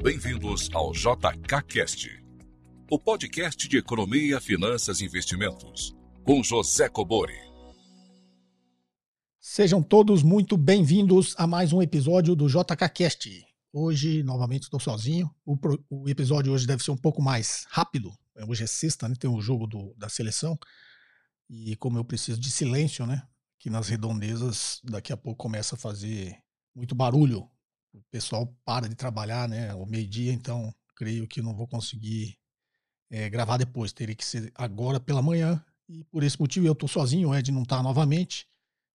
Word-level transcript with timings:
Bem-vindos 0.00 0.70
ao 0.72 0.92
JKCast, 0.92 2.24
o 2.88 3.00
podcast 3.00 3.66
de 3.66 3.78
economia, 3.78 4.40
finanças 4.40 5.00
e 5.00 5.04
investimentos, 5.04 5.92
com 6.24 6.40
José 6.40 6.88
Cobori. 6.88 7.34
Sejam 9.40 9.82
todos 9.82 10.22
muito 10.22 10.56
bem-vindos 10.56 11.34
a 11.36 11.48
mais 11.48 11.72
um 11.72 11.82
episódio 11.82 12.36
do 12.36 12.46
JKCast. 12.46 13.44
Hoje, 13.72 14.22
novamente, 14.22 14.62
estou 14.62 14.78
sozinho. 14.78 15.28
O, 15.44 15.56
pro, 15.56 15.84
o, 15.90 16.08
episódio 16.08 16.52
hoje 16.52 16.64
deve 16.64 16.84
ser 16.84 16.92
um 16.92 16.96
pouco 16.96 17.20
mais 17.20 17.66
rápido. 17.68 18.12
Hoje 18.46 18.62
é 18.62 18.68
sexta, 18.68 19.08
né? 19.08 19.16
Tem 19.18 19.28
o 19.28 19.40
jogo 19.40 19.66
do, 19.66 19.92
da 19.98 20.08
seleção. 20.08 20.56
E 21.50 21.74
como 21.74 21.98
eu 21.98 22.04
preciso 22.04 22.38
de 22.38 22.52
silêncio, 22.52 23.04
né? 23.04 23.26
Que 23.58 23.68
nas 23.68 23.88
redondezas 23.88 24.80
daqui 24.84 25.12
a 25.12 25.16
pouco 25.16 25.42
começa 25.42 25.74
a 25.74 25.78
fazer 25.78 26.38
muito 26.72 26.94
barulho. 26.94 27.50
O 27.92 28.02
pessoal 28.10 28.46
para 28.64 28.88
de 28.88 28.94
trabalhar, 28.94 29.48
né? 29.48 29.70
Ao 29.70 29.86
meio-dia, 29.86 30.32
então 30.32 30.72
creio 30.94 31.26
que 31.26 31.40
não 31.40 31.54
vou 31.54 31.66
conseguir 31.66 32.36
é, 33.10 33.28
gravar 33.30 33.56
depois. 33.56 33.92
Teria 33.92 34.14
que 34.14 34.24
ser 34.24 34.52
agora 34.54 35.00
pela 35.00 35.22
manhã. 35.22 35.64
E 35.88 36.04
por 36.04 36.22
esse 36.22 36.38
motivo 36.38 36.66
eu 36.66 36.72
estou 36.72 36.88
sozinho, 36.88 37.30
o 37.30 37.34
Ed 37.34 37.50
não 37.50 37.62
está 37.62 37.82
novamente. 37.82 38.46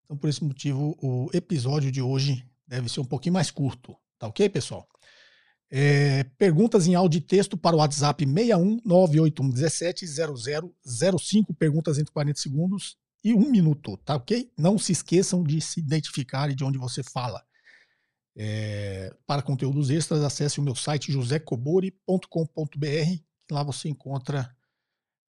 Então, 0.04 0.16
por 0.16 0.28
esse 0.28 0.44
motivo, 0.44 0.96
o 1.02 1.28
episódio 1.32 1.90
de 1.90 2.00
hoje 2.00 2.46
deve 2.66 2.88
ser 2.88 3.00
um 3.00 3.04
pouquinho 3.04 3.32
mais 3.32 3.50
curto. 3.50 3.96
Tá 4.18 4.28
ok, 4.28 4.48
pessoal? 4.48 4.86
É, 5.70 6.24
perguntas 6.38 6.86
em 6.86 6.94
áudio 6.94 7.18
e 7.18 7.20
texto 7.20 7.56
para 7.56 7.74
o 7.74 7.80
WhatsApp 7.80 8.24
61 8.24 8.80
981 8.84 9.50
17 9.50 10.06
0005. 11.16 11.54
Perguntas 11.54 11.98
entre 11.98 12.12
40 12.12 12.38
segundos 12.38 12.96
e 13.24 13.34
um 13.34 13.50
minuto, 13.50 13.96
tá 14.04 14.16
ok? 14.16 14.52
Não 14.56 14.78
se 14.78 14.92
esqueçam 14.92 15.42
de 15.42 15.60
se 15.60 15.80
identificar 15.80 16.50
e 16.50 16.54
de 16.54 16.62
onde 16.62 16.78
você 16.78 17.02
fala. 17.02 17.42
É, 18.36 19.14
para 19.26 19.42
conteúdos 19.42 19.90
extras, 19.90 20.22
acesse 20.22 20.58
o 20.58 20.62
meu 20.62 20.74
site 20.74 21.12
josecobori.com.br. 21.12 23.22
Lá 23.50 23.62
você 23.62 23.88
encontra 23.88 24.54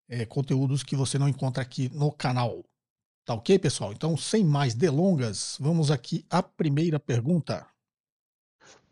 é, 0.08 0.24
conteúdos 0.24 0.82
que 0.82 0.96
você 0.96 1.18
não 1.18 1.28
encontra 1.28 1.62
aqui 1.62 1.88
no 1.90 2.10
canal. 2.10 2.64
Tá 3.24 3.34
ok, 3.34 3.58
pessoal? 3.58 3.92
Então, 3.92 4.16
sem 4.16 4.44
mais 4.44 4.74
delongas, 4.74 5.56
vamos 5.60 5.90
aqui 5.90 6.24
à 6.30 6.42
primeira 6.42 6.98
pergunta. 6.98 7.66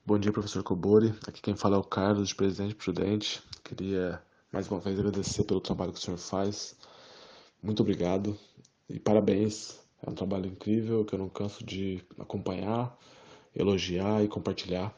Bom 0.05 0.19
dia, 0.19 0.33
professor 0.33 0.63
Cobori. 0.63 1.15
Aqui 1.27 1.41
quem 1.41 1.57
fala 1.57 1.77
é 1.77 1.79
o 1.79 1.85
Carlos, 1.85 2.29
de 2.29 2.35
Presidente 2.35 2.75
Prudente. 2.75 3.43
Queria 3.63 4.21
mais 4.53 4.69
uma 4.69 4.81
vez 4.81 4.99
agradecer 4.99 5.45
pelo 5.45 5.61
trabalho 5.61 5.93
que 5.93 5.99
o 5.99 6.03
senhor 6.03 6.19
faz. 6.19 6.77
Muito 7.63 7.81
obrigado 7.81 8.39
e 8.89 9.01
parabéns. 9.01 9.81
É 10.03 10.11
um 10.11 10.15
trabalho 10.15 10.47
incrível 10.47 11.05
que 11.05 11.15
eu 11.15 11.19
não 11.19 11.29
canso 11.29 11.65
de 11.65 12.05
acompanhar 12.19 12.97
elogiar 13.55 14.25
e 14.25 14.29
compartilhar. 14.29 14.95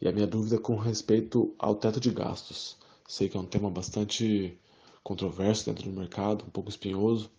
E 0.00 0.08
a 0.08 0.12
minha 0.12 0.26
dúvida 0.26 0.56
é 0.56 0.58
com 0.58 0.76
respeito 0.76 1.54
ao 1.58 1.74
teto 1.74 2.00
de 2.00 2.10
gastos. 2.10 2.76
Sei 3.06 3.28
que 3.28 3.36
é 3.36 3.40
um 3.40 3.46
tema 3.46 3.70
bastante 3.70 4.56
controverso 5.02 5.66
dentro 5.66 5.90
do 5.90 5.98
mercado, 5.98 6.44
um 6.46 6.50
pouco 6.50 6.68
espinhoso, 6.68 7.30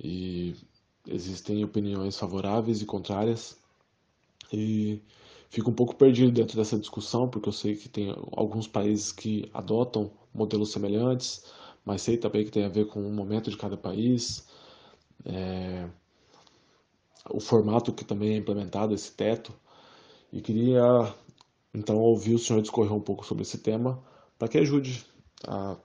e 0.00 0.56
existem 1.06 1.64
opiniões 1.64 2.16
favoráveis 2.16 2.80
e 2.80 2.86
contrárias. 2.86 3.56
E 4.52 5.00
fico 5.50 5.70
um 5.70 5.74
pouco 5.74 5.94
perdido 5.94 6.32
dentro 6.32 6.56
dessa 6.56 6.78
discussão, 6.78 7.28
porque 7.28 7.48
eu 7.48 7.52
sei 7.52 7.76
que 7.76 7.88
tem 7.88 8.14
alguns 8.32 8.66
países 8.66 9.12
que 9.12 9.50
adotam 9.52 10.10
modelos 10.34 10.72
semelhantes, 10.72 11.44
mas 11.84 12.02
sei 12.02 12.16
também 12.16 12.44
que 12.44 12.50
tem 12.50 12.64
a 12.64 12.68
ver 12.68 12.86
com 12.86 13.00
o 13.06 13.12
momento 13.12 13.50
de 13.50 13.56
cada 13.56 13.76
país, 13.76 14.46
é, 15.24 15.88
o 17.30 17.40
formato 17.40 17.92
que 17.92 18.04
também 18.04 18.34
é 18.34 18.36
implementado, 18.36 18.94
esse 18.94 19.12
teto. 19.12 19.52
E 20.32 20.40
queria 20.40 20.82
então 21.74 21.96
ouvir 21.98 22.34
o 22.34 22.38
senhor 22.38 22.62
discorrer 22.62 22.92
um 22.92 23.00
pouco 23.00 23.24
sobre 23.24 23.42
esse 23.42 23.58
tema, 23.58 24.02
para 24.38 24.48
que 24.48 24.58
ajude 24.58 25.04
a 25.46 25.76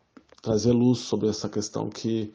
trazer 0.42 0.72
luz 0.72 1.00
sobre 1.00 1.28
essa 1.28 1.50
questão 1.50 1.90
que, 1.90 2.34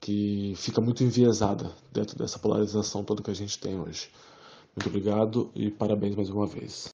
que 0.00 0.54
fica 0.56 0.80
muito 0.80 1.04
enviesada 1.04 1.72
dentro 1.92 2.18
dessa 2.18 2.38
polarização 2.38 3.04
toda 3.04 3.22
que 3.22 3.30
a 3.30 3.34
gente 3.34 3.58
tem 3.58 3.78
hoje. 3.78 4.10
Muito 4.74 4.88
obrigado 4.88 5.50
e 5.54 5.70
parabéns 5.70 6.16
mais 6.16 6.28
uma 6.28 6.46
vez. 6.46 6.88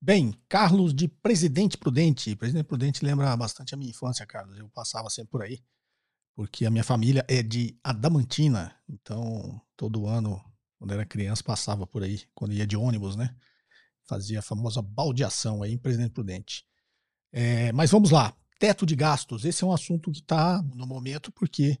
Bem, 0.00 0.34
Carlos 0.48 0.94
de 0.94 1.08
Presidente 1.08 1.78
Prudente. 1.78 2.34
Presidente 2.36 2.66
Prudente 2.66 3.04
lembra 3.04 3.36
bastante 3.36 3.74
a 3.74 3.76
minha 3.76 3.90
infância, 3.90 4.26
Carlos. 4.26 4.58
Eu 4.58 4.68
passava 4.68 5.08
sempre 5.08 5.30
por 5.30 5.42
aí, 5.42 5.60
porque 6.34 6.66
a 6.66 6.70
minha 6.70 6.84
família 6.84 7.24
é 7.28 7.42
de 7.42 7.78
Adamantina, 7.82 8.74
então 8.88 9.60
todo 9.76 10.06
ano 10.06 10.42
quando 10.78 10.92
era 10.92 11.04
criança, 11.04 11.42
passava 11.42 11.86
por 11.86 12.02
aí, 12.02 12.22
quando 12.34 12.52
ia 12.54 12.66
de 12.66 12.76
ônibus, 12.76 13.16
né? 13.16 13.34
Fazia 14.04 14.38
a 14.38 14.42
famosa 14.42 14.80
baldeação 14.80 15.62
aí 15.62 15.72
em 15.72 15.78
Presidente 15.78 16.12
Prudente. 16.12 16.64
É, 17.32 17.72
mas 17.72 17.90
vamos 17.90 18.10
lá, 18.10 18.34
teto 18.58 18.86
de 18.86 18.94
gastos. 18.94 19.44
Esse 19.44 19.64
é 19.64 19.66
um 19.66 19.72
assunto 19.72 20.10
que 20.10 20.20
está 20.20 20.62
no 20.74 20.86
momento 20.86 21.32
porque 21.32 21.78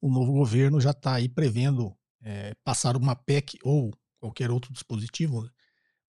o 0.00 0.10
novo 0.10 0.32
governo 0.32 0.80
já 0.80 0.90
está 0.90 1.14
aí 1.14 1.28
prevendo 1.28 1.96
é, 2.22 2.54
passar 2.64 2.96
uma 2.96 3.14
PEC 3.14 3.58
ou 3.62 3.92
qualquer 4.18 4.50
outro 4.50 4.72
dispositivo 4.72 5.42
né, 5.42 5.50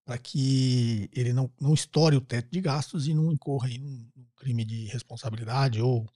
para 0.05 0.17
que 0.17 1.09
ele 1.13 1.31
não, 1.31 1.51
não 1.59 1.73
estoure 1.73 2.15
o 2.15 2.21
teto 2.21 2.49
de 2.51 2.59
gastos 2.59 3.07
e 3.07 3.13
não 3.13 3.31
incorra 3.31 3.69
em 3.69 3.81
um 3.81 4.25
crime 4.35 4.65
de 4.65 4.85
responsabilidade 4.85 5.81
ou 5.81 6.07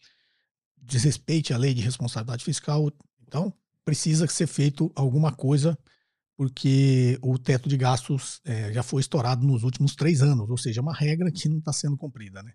desrespeite 0.78 1.54
a 1.54 1.58
lei 1.58 1.74
de 1.74 1.82
responsabilidade 1.82 2.44
fiscal. 2.44 2.92
Então, 3.22 3.54
precisa 3.84 4.28
ser 4.28 4.48
feito 4.48 4.92
alguma 4.96 5.32
coisa 5.32 5.78
porque 6.38 7.18
o 7.22 7.38
teto 7.38 7.70
de 7.70 7.78
gastos 7.78 8.42
é, 8.44 8.72
já 8.74 8.84
foi 8.84 9.02
estourado 9.02 9.46
nos 9.46 9.64
últimos 9.64 9.96
três 9.96 10.22
anos, 10.22 10.50
ou 10.50 10.58
seja, 10.58 10.82
é 10.82 10.84
uma 10.84 10.94
regra 10.94 11.32
que 11.32 11.48
não 11.48 11.60
está 11.60 11.72
sendo 11.72 11.98
cumprida. 11.98 12.44
Né? 12.44 12.52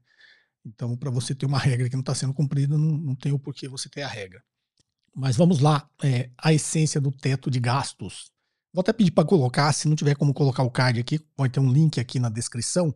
Então, 0.65 0.97
para 0.97 1.11
você 1.11 1.35
ter 1.35 1.47
uma 1.47 1.59
regra 1.59 1.89
que 1.89 1.97
não 1.97 2.01
está 2.01 2.15
sendo 2.15 2.35
cumprida, 2.35 2.77
não, 2.77 2.99
não 2.99 3.15
tem 3.15 3.33
o 3.33 3.39
porquê 3.39 3.69
você 3.69 3.89
ter 3.89 4.03
a 4.03 4.09
regra. 4.09 4.43
Mas 5.15 5.37
vamos 5.37 5.61
lá, 5.61 5.89
é, 6.03 6.31
a 6.39 6.53
essência 6.53 7.01
do 7.01 7.11
teto 7.11 7.51
de 7.51 7.59
gastos. 7.59 8.31
Vou 8.73 8.83
até 8.83 8.93
pedir 8.93 9.11
para 9.11 9.27
colocar, 9.27 9.73
se 9.73 9.89
não 9.89 9.97
tiver 9.97 10.15
como 10.15 10.33
colocar 10.33 10.63
o 10.63 10.71
card 10.71 11.01
aqui, 11.01 11.21
vai 11.37 11.49
ter 11.49 11.59
um 11.59 11.73
link 11.73 11.99
aqui 11.99 12.21
na 12.21 12.29
descrição 12.29 12.95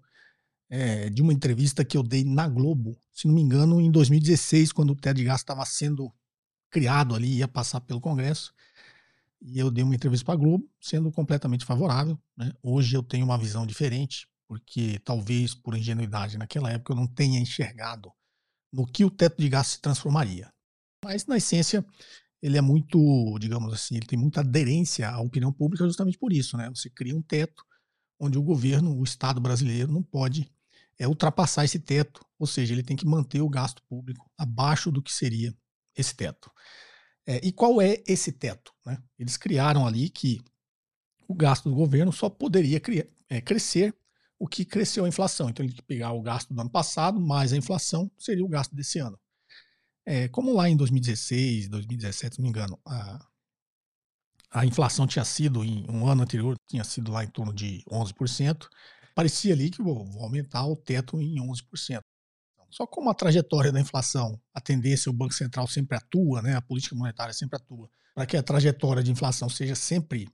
é, 0.70 1.10
de 1.10 1.22
uma 1.22 1.32
entrevista 1.32 1.84
que 1.84 1.96
eu 1.96 2.02
dei 2.02 2.24
na 2.24 2.48
Globo, 2.48 2.96
se 3.12 3.26
não 3.26 3.34
me 3.34 3.40
engano, 3.40 3.80
em 3.80 3.90
2016, 3.90 4.70
quando 4.72 4.90
o 4.90 4.96
teto 4.96 5.16
de 5.16 5.24
gastos 5.24 5.42
estava 5.42 5.64
sendo 5.64 6.12
criado 6.70 7.14
ali, 7.14 7.38
ia 7.38 7.48
passar 7.48 7.80
pelo 7.80 8.00
Congresso. 8.00 8.52
E 9.44 9.58
eu 9.58 9.70
dei 9.70 9.84
uma 9.84 9.94
entrevista 9.94 10.24
para 10.24 10.34
a 10.34 10.38
Globo, 10.38 10.66
sendo 10.80 11.12
completamente 11.12 11.66
favorável. 11.66 12.18
Né? 12.34 12.50
Hoje 12.62 12.96
eu 12.96 13.02
tenho 13.02 13.26
uma 13.26 13.36
visão 13.36 13.66
diferente, 13.66 14.26
porque 14.48 14.98
talvez 15.04 15.54
por 15.54 15.76
ingenuidade 15.76 16.38
naquela 16.38 16.70
época 16.70 16.94
eu 16.94 16.96
não 16.96 17.06
tenha 17.06 17.38
enxergado 17.38 18.10
no 18.72 18.86
que 18.86 19.04
o 19.04 19.10
teto 19.10 19.40
de 19.40 19.48
gastos 19.50 19.74
se 19.74 19.82
transformaria. 19.82 20.50
Mas, 21.04 21.26
na 21.26 21.36
essência, 21.36 21.84
ele 22.42 22.56
é 22.56 22.62
muito, 22.62 23.38
digamos 23.38 23.72
assim, 23.72 23.96
ele 23.96 24.06
tem 24.06 24.18
muita 24.18 24.40
aderência 24.40 25.10
à 25.10 25.20
opinião 25.20 25.52
pública 25.52 25.84
justamente 25.84 26.18
por 26.18 26.32
isso. 26.32 26.56
Né? 26.56 26.70
Você 26.70 26.88
cria 26.88 27.14
um 27.14 27.22
teto 27.22 27.62
onde 28.18 28.38
o 28.38 28.42
governo, 28.42 28.96
o 28.98 29.04
Estado 29.04 29.42
brasileiro, 29.42 29.92
não 29.92 30.02
pode 30.02 30.50
é, 30.98 31.06
ultrapassar 31.06 31.66
esse 31.66 31.78
teto, 31.78 32.24
ou 32.38 32.46
seja, 32.46 32.72
ele 32.72 32.82
tem 32.82 32.96
que 32.96 33.06
manter 33.06 33.42
o 33.42 33.48
gasto 33.48 33.82
público 33.82 34.30
abaixo 34.38 34.90
do 34.90 35.02
que 35.02 35.12
seria 35.12 35.54
esse 35.94 36.16
teto. 36.16 36.50
É, 37.26 37.40
e 37.42 37.52
qual 37.52 37.80
é 37.80 38.02
esse 38.06 38.32
teto? 38.32 38.72
Né? 38.84 39.02
Eles 39.18 39.36
criaram 39.36 39.86
ali 39.86 40.10
que 40.10 40.40
o 41.26 41.34
gasto 41.34 41.68
do 41.68 41.74
governo 41.74 42.12
só 42.12 42.28
poderia 42.28 42.78
criar, 42.78 43.06
é, 43.28 43.40
crescer 43.40 43.94
o 44.38 44.46
que 44.46 44.64
cresceu 44.64 45.04
a 45.04 45.08
inflação. 45.08 45.48
Então, 45.48 45.64
ele 45.64 45.72
tem 45.72 45.80
que 45.80 45.86
pegar 45.86 46.12
o 46.12 46.22
gasto 46.22 46.52
do 46.52 46.60
ano 46.60 46.70
passado 46.70 47.18
mais 47.20 47.52
a 47.52 47.56
inflação, 47.56 48.10
seria 48.18 48.44
o 48.44 48.48
gasto 48.48 48.74
desse 48.74 48.98
ano. 48.98 49.18
É, 50.06 50.28
como 50.28 50.52
lá 50.52 50.68
em 50.68 50.76
2016, 50.76 51.68
2017, 51.68 52.34
se 52.34 52.40
não 52.40 52.44
me 52.44 52.50
engano, 52.50 52.78
a, 52.84 53.26
a 54.50 54.66
inflação 54.66 55.06
tinha 55.06 55.24
sido, 55.24 55.64
em 55.64 55.90
um 55.90 56.06
ano 56.06 56.22
anterior, 56.22 56.56
tinha 56.68 56.84
sido 56.84 57.10
lá 57.10 57.24
em 57.24 57.28
torno 57.28 57.54
de 57.54 57.82
11%, 57.90 58.68
parecia 59.14 59.54
ali 59.54 59.70
que 59.70 59.82
vou, 59.82 60.04
vou 60.04 60.24
aumentar 60.24 60.66
o 60.66 60.76
teto 60.76 61.20
em 61.20 61.36
11%. 61.36 62.00
Só 62.74 62.88
como 62.88 63.08
a 63.08 63.14
trajetória 63.14 63.70
da 63.70 63.80
inflação, 63.80 64.36
a 64.52 64.60
tendência, 64.60 65.08
o 65.08 65.12
Banco 65.12 65.32
Central 65.32 65.64
sempre 65.68 65.96
atua, 65.96 66.42
né, 66.42 66.56
a 66.56 66.60
política 66.60 66.96
monetária 66.96 67.32
sempre 67.32 67.56
atua, 67.56 67.88
para 68.12 68.26
que 68.26 68.36
a 68.36 68.42
trajetória 68.42 69.00
de 69.00 69.12
inflação 69.12 69.48
seja 69.48 69.76
sempre 69.76 70.28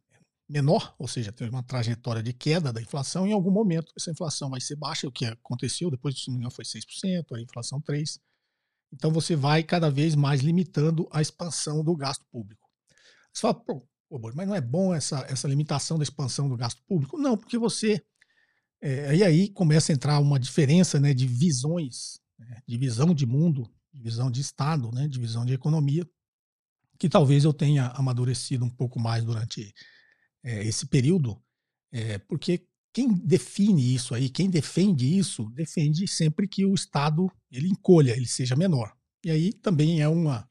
menor, 0.48 0.94
ou 0.98 1.06
seja, 1.06 1.31
tem 1.31 1.50
uma 1.50 1.62
trajetória 1.62 2.22
de 2.22 2.32
queda 2.32 2.72
da 2.72 2.81
inflação, 2.81 3.26
em 3.26 3.32
algum 3.32 3.50
momento 3.50 3.92
essa 3.94 4.10
inflação 4.10 4.48
vai 4.48 4.58
ser 4.58 4.75
baixa, 4.76 5.06
o 5.06 5.12
que 5.12 5.26
aconteceu, 5.26 5.90
depois, 5.90 6.19
se 6.19 6.31
não 6.31 6.38
me 6.38 6.50
foi 6.50 6.64
6%, 6.64 7.37
a 7.37 7.40
inflação 7.42 7.78
3%. 7.78 8.19
Então 8.90 9.12
você 9.12 9.37
vai 9.37 9.62
cada 9.62 9.90
vez 9.90 10.14
mais 10.14 10.40
limitando 10.40 11.06
a 11.12 11.20
expansão 11.20 11.84
do 11.84 11.94
gasto 11.94 12.25
público. 12.32 12.66
Você 13.34 13.42
fala, 13.42 13.54
pô, 13.54 13.87
mas 14.34 14.48
não 14.48 14.54
é 14.54 14.62
bom 14.62 14.94
essa, 14.94 15.26
essa 15.28 15.46
limitação 15.46 15.98
da 15.98 16.04
expansão 16.04 16.48
do 16.48 16.56
gasto 16.56 16.82
público? 16.88 17.19
Não, 17.19 17.37
porque 17.37 17.58
você. 17.58 18.02
É, 18.81 19.14
e 19.14 19.22
aí 19.22 19.50
começa 19.50 19.92
a 19.92 19.94
entrar 19.94 20.19
uma 20.19 20.40
diferença 20.40 20.98
né, 20.98 21.12
de 21.12 21.26
visões 21.26 22.19
né, 22.40 22.62
de 22.66 22.78
visão 22.78 23.14
de 23.14 23.26
mundo, 23.26 23.70
de 23.92 24.00
visão 24.00 24.31
de 24.31 24.40
Estado, 24.40 24.90
né, 24.92 25.06
de 25.06 25.19
visão 25.19 25.44
de 25.44 25.52
economia, 25.52 26.08
que 26.98 27.08
talvez 27.08 27.44
eu 27.44 27.52
tenha 27.52 27.88
amadurecido 27.88 28.64
um 28.64 28.70
pouco 28.70 28.98
mais 29.00 29.25
durante 29.25 29.75
é, 30.42 30.64
esse 30.64 30.87
período, 30.87 31.42
é, 31.92 32.19
porque 32.19 32.66
quem 32.92 33.12
define 33.12 33.94
isso 33.94 34.14
aí, 34.14 34.28
quem 34.28 34.50
defende 34.50 35.19
isso, 35.19 35.48
defende 35.50 36.06
sempre 36.08 36.48
que 36.48 36.64
o 36.66 36.75
Estado 36.75 37.31
ele 37.50 37.69
encolha, 37.69 38.16
ele 38.16 38.26
seja 38.26 38.56
menor. 38.56 38.92
E 39.25 39.31
aí 39.31 39.52
também 39.52 40.00
é 40.00 40.08
uma, 40.08 40.48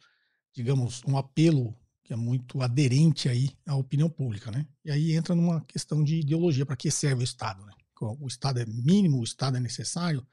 digamos, 0.55 1.01
um 1.05 1.17
apelo 1.17 1.75
que 2.03 2.13
é 2.13 2.15
muito 2.15 2.61
aderente 2.61 3.29
aí 3.29 3.51
à 3.67 3.75
opinião 3.75 4.09
pública, 4.09 4.49
né? 4.51 4.65
E 4.83 4.91
aí 4.91 5.11
entra 5.11 5.35
numa 5.35 5.61
questão 5.65 6.03
de 6.03 6.21
ideologia, 6.21 6.65
para 6.65 6.75
que 6.75 6.89
serve 6.89 7.21
o 7.21 7.23
Estado, 7.23 7.65
né? 7.65 7.73
O 8.01 8.27
Estado 8.27 8.59
é 8.59 8.65
mínimo, 8.65 9.19
o 9.19 9.23
Estado 9.23 9.57
é 9.57 9.59
necessário. 9.59 10.25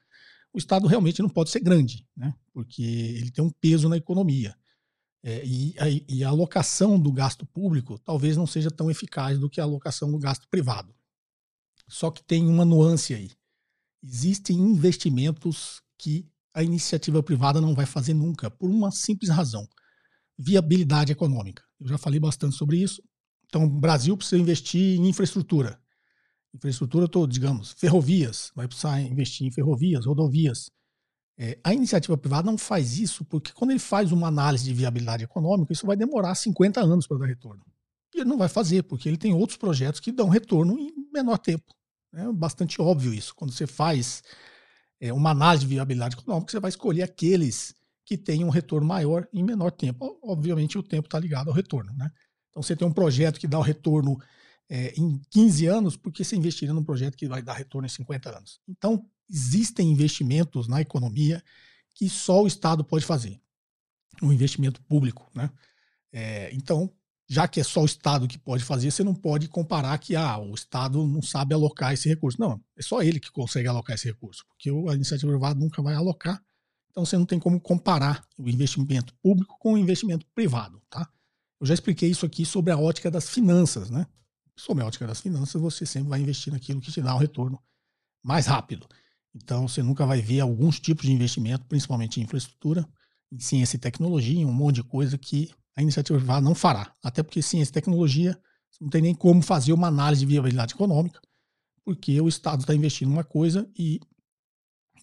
O 0.57 0.59
Estado 0.59 0.87
realmente 0.87 1.21
não 1.21 1.29
pode 1.29 1.51
ser 1.51 1.59
grande, 1.59 2.03
né? 2.17 2.33
Porque 2.51 2.81
ele 2.81 3.29
tem 3.29 3.43
um 3.43 3.51
peso 3.61 3.87
na 3.87 3.95
economia. 3.95 4.55
É, 5.21 5.45
e, 5.45 5.75
a, 5.77 5.85
e 5.87 6.23
a 6.23 6.29
alocação 6.29 6.99
do 6.99 7.11
gasto 7.11 7.45
público 7.45 7.99
talvez 7.99 8.35
não 8.35 8.47
seja 8.47 8.71
tão 8.71 8.89
eficaz 8.89 9.37
do 9.37 9.51
que 9.51 9.61
a 9.61 9.63
alocação 9.63 10.09
do 10.09 10.17
gasto 10.17 10.47
privado. 10.49 10.95
Só 11.87 12.09
que 12.09 12.23
tem 12.23 12.47
uma 12.47 12.65
nuance 12.65 13.13
aí. 13.13 13.29
Existem 14.03 14.57
investimentos 14.57 15.79
que 15.95 16.27
a 16.55 16.63
iniciativa 16.63 17.21
privada 17.21 17.61
não 17.61 17.75
vai 17.75 17.85
fazer 17.85 18.15
nunca, 18.15 18.49
por 18.49 18.67
uma 18.67 18.89
simples 18.89 19.29
razão: 19.29 19.69
viabilidade 20.39 21.11
econômica. 21.11 21.63
Eu 21.79 21.87
já 21.87 21.99
falei 21.99 22.19
bastante 22.19 22.55
sobre 22.55 22.77
isso. 22.77 23.03
Então, 23.45 23.63
o 23.63 23.69
Brasil 23.69 24.17
precisa 24.17 24.41
investir 24.41 24.99
em 24.99 25.07
infraestrutura. 25.07 25.79
Infraestrutura, 26.53 27.07
tô, 27.07 27.27
digamos, 27.27 27.71
ferrovias, 27.73 28.51
vai 28.55 28.67
precisar 28.67 29.01
investir 29.01 29.47
em 29.47 29.51
ferrovias, 29.51 30.05
rodovias. 30.05 30.71
É, 31.37 31.59
a 31.63 31.73
iniciativa 31.73 32.17
privada 32.17 32.49
não 32.49 32.57
faz 32.57 32.97
isso 32.97 33.23
porque 33.23 33.51
quando 33.53 33.71
ele 33.71 33.79
faz 33.79 34.11
uma 34.11 34.27
análise 34.27 34.63
de 34.63 34.73
viabilidade 34.73 35.23
econômica, 35.23 35.71
isso 35.71 35.85
vai 35.85 35.95
demorar 35.95 36.33
50 36.33 36.81
anos 36.81 37.05
para 37.05 37.19
dar 37.19 37.27
retorno. 37.27 37.63
E 38.15 38.21
ele 38.21 38.29
não 38.29 38.37
vai 38.37 38.49
fazer, 38.49 38.83
porque 38.83 39.07
ele 39.07 39.17
tem 39.17 39.33
outros 39.33 39.57
projetos 39.57 39.99
que 39.99 40.11
dão 40.11 40.29
retorno 40.29 40.79
em 40.79 40.91
menor 41.13 41.37
tempo. 41.37 41.75
É 42.13 42.31
bastante 42.31 42.81
óbvio 42.81 43.13
isso. 43.13 43.35
Quando 43.35 43.51
você 43.51 43.67
faz 43.67 44.23
é, 44.99 45.13
uma 45.13 45.31
análise 45.31 45.65
de 45.65 45.69
viabilidade 45.69 46.15
econômica, 46.15 46.51
você 46.51 46.59
vai 46.59 46.69
escolher 46.69 47.03
aqueles 47.03 47.75
que 48.05 48.17
têm 48.17 48.43
um 48.43 48.49
retorno 48.49 48.87
maior 48.87 49.27
em 49.33 49.43
menor 49.43 49.71
tempo. 49.71 50.17
Obviamente, 50.23 50.77
o 50.77 50.83
tempo 50.83 51.07
está 51.07 51.19
ligado 51.19 51.49
ao 51.49 51.53
retorno. 51.53 51.93
Né? 51.93 52.09
Então, 52.49 52.63
você 52.63 52.75
tem 52.75 52.87
um 52.87 52.93
projeto 52.93 53.39
que 53.39 53.47
dá 53.47 53.59
o 53.59 53.61
retorno 53.61 54.17
é, 54.69 54.93
em 54.97 55.21
15 55.29 55.65
anos, 55.67 55.95
porque 55.95 56.23
você 56.23 56.35
investiria 56.35 56.73
num 56.73 56.83
projeto 56.83 57.15
que 57.15 57.27
vai 57.27 57.41
dar 57.41 57.53
retorno 57.53 57.85
em 57.85 57.89
50 57.89 58.37
anos. 58.37 58.59
Então, 58.67 59.05
existem 59.29 59.89
investimentos 59.89 60.67
na 60.67 60.81
economia 60.81 61.43
que 61.93 62.09
só 62.09 62.43
o 62.43 62.47
Estado 62.47 62.83
pode 62.83 63.05
fazer. 63.05 63.39
Um 64.21 64.31
investimento 64.31 64.81
público. 64.81 65.29
Né? 65.33 65.49
É, 66.11 66.49
então, 66.53 66.91
já 67.29 67.47
que 67.47 67.59
é 67.59 67.63
só 67.63 67.81
o 67.81 67.85
Estado 67.85 68.27
que 68.27 68.37
pode 68.37 68.63
fazer, 68.63 68.89
você 68.89 69.03
não 69.03 69.13
pode 69.13 69.47
comparar 69.47 69.97
que 69.97 70.15
ah, 70.15 70.37
o 70.37 70.53
Estado 70.53 71.05
não 71.05 71.21
sabe 71.21 71.53
alocar 71.53 71.93
esse 71.93 72.07
recurso. 72.07 72.39
Não, 72.39 72.61
é 72.75 72.81
só 72.81 73.01
ele 73.01 73.19
que 73.19 73.31
consegue 73.31 73.67
alocar 73.67 73.95
esse 73.95 74.07
recurso, 74.07 74.45
porque 74.47 74.69
a 74.69 74.95
iniciativa 74.95 75.31
privada 75.31 75.59
nunca 75.59 75.81
vai 75.81 75.93
alocar. 75.93 76.41
Então 76.89 77.05
você 77.05 77.17
não 77.17 77.25
tem 77.25 77.37
como 77.37 77.59
comparar 77.59 78.25
o 78.37 78.47
investimento 78.49 79.13
público 79.21 79.57
com 79.59 79.73
o 79.73 79.77
investimento 79.77 80.25
privado, 80.33 80.81
tá? 80.89 81.07
Eu 81.59 81.67
já 81.67 81.73
expliquei 81.73 82.09
isso 82.09 82.25
aqui 82.25 82.45
sobre 82.45 82.71
a 82.71 82.77
ótica 82.77 83.11
das 83.11 83.29
finanças, 83.29 83.89
né? 83.89 84.07
Ótica 84.85 85.07
das 85.07 85.21
finanças, 85.21 85.61
você 85.61 85.85
sempre 85.85 86.09
vai 86.09 86.21
investir 86.21 86.51
naquilo 86.51 86.81
que 86.81 86.91
te 86.91 87.01
dá 87.01 87.15
um 87.15 87.19
retorno 87.19 87.61
mais 88.23 88.47
rápido. 88.47 88.87
Então 89.35 89.67
você 89.67 89.83
nunca 89.83 90.05
vai 90.05 90.21
ver 90.21 90.39
alguns 90.39 90.79
tipos 90.79 91.05
de 91.05 91.11
investimento, 91.11 91.65
principalmente 91.65 92.19
em 92.19 92.23
infraestrutura, 92.23 92.87
em 93.31 93.39
ciência 93.39 93.77
e 93.77 93.79
tecnologia, 93.79 94.39
em 94.39 94.45
um 94.45 94.53
monte 94.53 94.75
de 94.75 94.83
coisa 94.83 95.17
que 95.17 95.51
a 95.75 95.81
iniciativa 95.81 96.17
privada 96.17 96.41
não 96.41 96.55
fará. 96.55 96.91
Até 97.03 97.21
porque 97.21 97.41
ciência 97.41 97.71
e 97.71 97.73
tecnologia 97.73 98.39
não 98.81 98.89
tem 98.89 99.01
nem 99.01 99.15
como 99.15 99.41
fazer 99.41 99.73
uma 99.73 99.87
análise 99.87 100.21
de 100.21 100.25
viabilidade 100.25 100.73
econômica, 100.73 101.21
porque 101.83 102.19
o 102.19 102.27
Estado 102.27 102.61
está 102.61 102.73
investindo 102.73 103.11
uma 103.11 103.23
coisa 103.23 103.69
e 103.77 103.99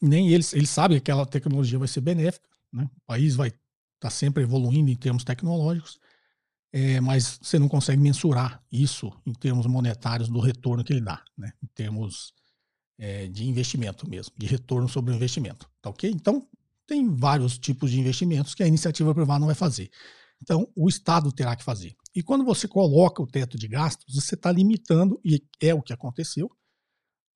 nem 0.03 0.31
eles, 0.31 0.53
eles 0.53 0.71
sabem 0.71 0.99
que 0.99 1.03
aquela 1.11 1.25
tecnologia 1.25 1.79
vai 1.79 1.89
ser 1.89 2.01
benéfica, 2.01 2.49
né? 2.73 2.85
o 2.85 3.01
país 3.07 3.35
vai 3.35 3.49
estar 3.49 3.61
tá 4.01 4.11
sempre 4.11 4.43
evoluindo 4.43 4.91
em 4.91 4.97
termos 4.97 5.25
tecnológicos, 5.25 5.99
é, 6.77 7.01
mas 7.01 7.39
você 7.41 7.57
não 7.57 7.69
consegue 7.69 8.03
mensurar 8.03 8.61
isso 8.71 9.13
em 9.25 9.33
termos 9.33 9.65
monetários 9.65 10.29
do 10.29 10.41
retorno 10.41 10.83
que 10.83 10.93
ele 10.93 11.01
dá, 11.01 11.23
né? 11.39 11.53
em 11.63 11.69
termos 11.69 12.35
é, 12.99 13.29
de 13.29 13.45
investimento 13.45 14.11
mesmo, 14.11 14.35
de 14.37 14.45
retorno 14.45 14.89
sobre 14.89 15.13
o 15.13 15.15
investimento. 15.15 15.71
Tá 15.81 15.91
ok? 15.91 16.11
Então, 16.11 16.45
tem 16.85 17.09
vários 17.15 17.59
tipos 17.59 17.93
de 17.93 18.01
investimentos 18.01 18.57
que 18.57 18.63
a 18.65 18.67
iniciativa 18.67 19.15
privada 19.15 19.39
não 19.39 19.47
vai 19.47 19.55
fazer. 19.55 19.89
Então, 20.43 20.69
o 20.75 20.89
Estado 20.89 21.31
terá 21.31 21.55
que 21.55 21.63
fazer. 21.63 21.95
E 22.13 22.25
quando 22.25 22.45
você 22.45 22.67
coloca 22.67 23.23
o 23.23 23.27
teto 23.27 23.57
de 23.57 23.69
gastos, 23.69 24.13
você 24.13 24.35
está 24.35 24.51
limitando, 24.51 25.21
e 25.25 25.41
é 25.61 25.73
o 25.73 25.81
que 25.81 25.93
aconteceu. 25.93 26.51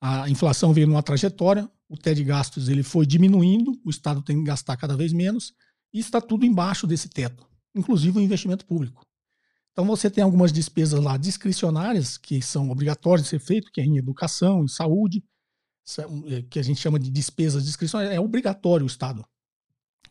A 0.03 0.29
inflação 0.29 0.73
veio 0.73 0.89
numa 0.89 1.03
trajetória, 1.03 1.71
o 1.89 1.97
teto 1.97 2.17
de 2.17 2.25
gastos 2.25 2.69
ele 2.69 2.83
foi 2.83 3.07
diminuindo, 3.07 3.81
o 3.85 3.91
Estado 3.91 4.21
tem 4.21 4.37
que 4.37 4.45
gastar 4.45 4.77
cada 4.77 4.97
vez 4.97 5.13
menos, 5.13 5.55
e 5.95 6.01
está 6.01 6.21
tudo 6.21 6.45
embaixo 6.45 6.89
desse 6.89 7.09
teto, 7.09 7.49
inclusive 7.73 8.19
o 8.19 8.21
investimento 8.21 8.67
público. 8.67 9.08
Então 9.79 9.87
você 9.87 10.11
tem 10.11 10.25
algumas 10.25 10.53
despesas 10.53 11.01
lá 11.01 11.17
discricionárias, 11.17 12.19
que 12.19 12.43
são 12.43 12.69
obrigatórias 12.69 13.23
de 13.23 13.29
ser 13.29 13.39
feito, 13.39 13.71
que 13.71 13.81
é 13.81 13.85
em 13.85 13.97
educação, 13.97 14.65
em 14.65 14.67
saúde, 14.69 15.23
é, 16.27 16.43
que 16.43 16.59
a 16.59 16.65
gente 16.65 16.81
chama 16.81 16.99
de 16.99 17.09
despesas 17.09 17.65
discricionárias, 17.65 18.13
é 18.13 18.19
obrigatório 18.19 18.83
o 18.83 18.89
Estado. 18.89 19.25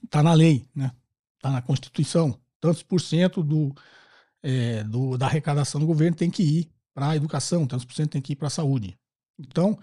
Está 0.02 0.24
na 0.24 0.34
lei, 0.34 0.66
né? 0.74 0.94
Está 1.36 1.52
na 1.52 1.62
Constituição 1.62 2.40
tantos 2.62 2.81
por 2.81 3.02
cento 3.02 3.44
do, 3.44 3.75
é, 4.42 4.86
do, 4.86 5.18
da 5.18 5.25
arrecadação 5.25 5.81
do 5.81 5.88
governo 5.88 6.16
tem 6.16 6.31
que 6.31 6.44
ir 6.44 6.72
para 6.94 7.10
a 7.10 7.18
educação, 7.18 7.68
tantos 7.68 7.84
por 7.84 7.94
cento 7.94 8.12
tem 8.12 8.22
que 8.22 8.31
ir 8.31 8.36
para 8.38 8.48
a 8.48 8.50
saúde. 8.50 8.98
Então, 9.38 9.78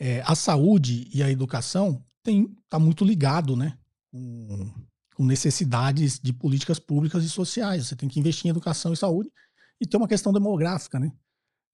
é, 0.00 0.20
a 0.26 0.34
saúde 0.34 1.08
e 1.14 1.22
a 1.22 1.30
educação 1.30 2.04
está 2.26 2.80
muito 2.80 3.04
ligado 3.04 3.54
né, 3.54 3.78
com, 4.10 4.74
com, 5.18 5.24
necessidades 5.24 6.18
de 6.18 6.32
políticas 6.32 6.78
públicas 6.78 7.24
e 7.24 7.28
sociais. 7.28 7.86
Você 7.86 7.96
tem 7.96 8.08
que 8.08 8.20
investir 8.20 8.46
em 8.46 8.50
educação 8.50 8.92
e 8.92 8.96
saúde 8.96 9.30
e 9.80 9.86
tem 9.86 9.98
uma 9.98 10.08
questão 10.08 10.32
demográfica. 10.32 10.98
Né? 10.98 11.12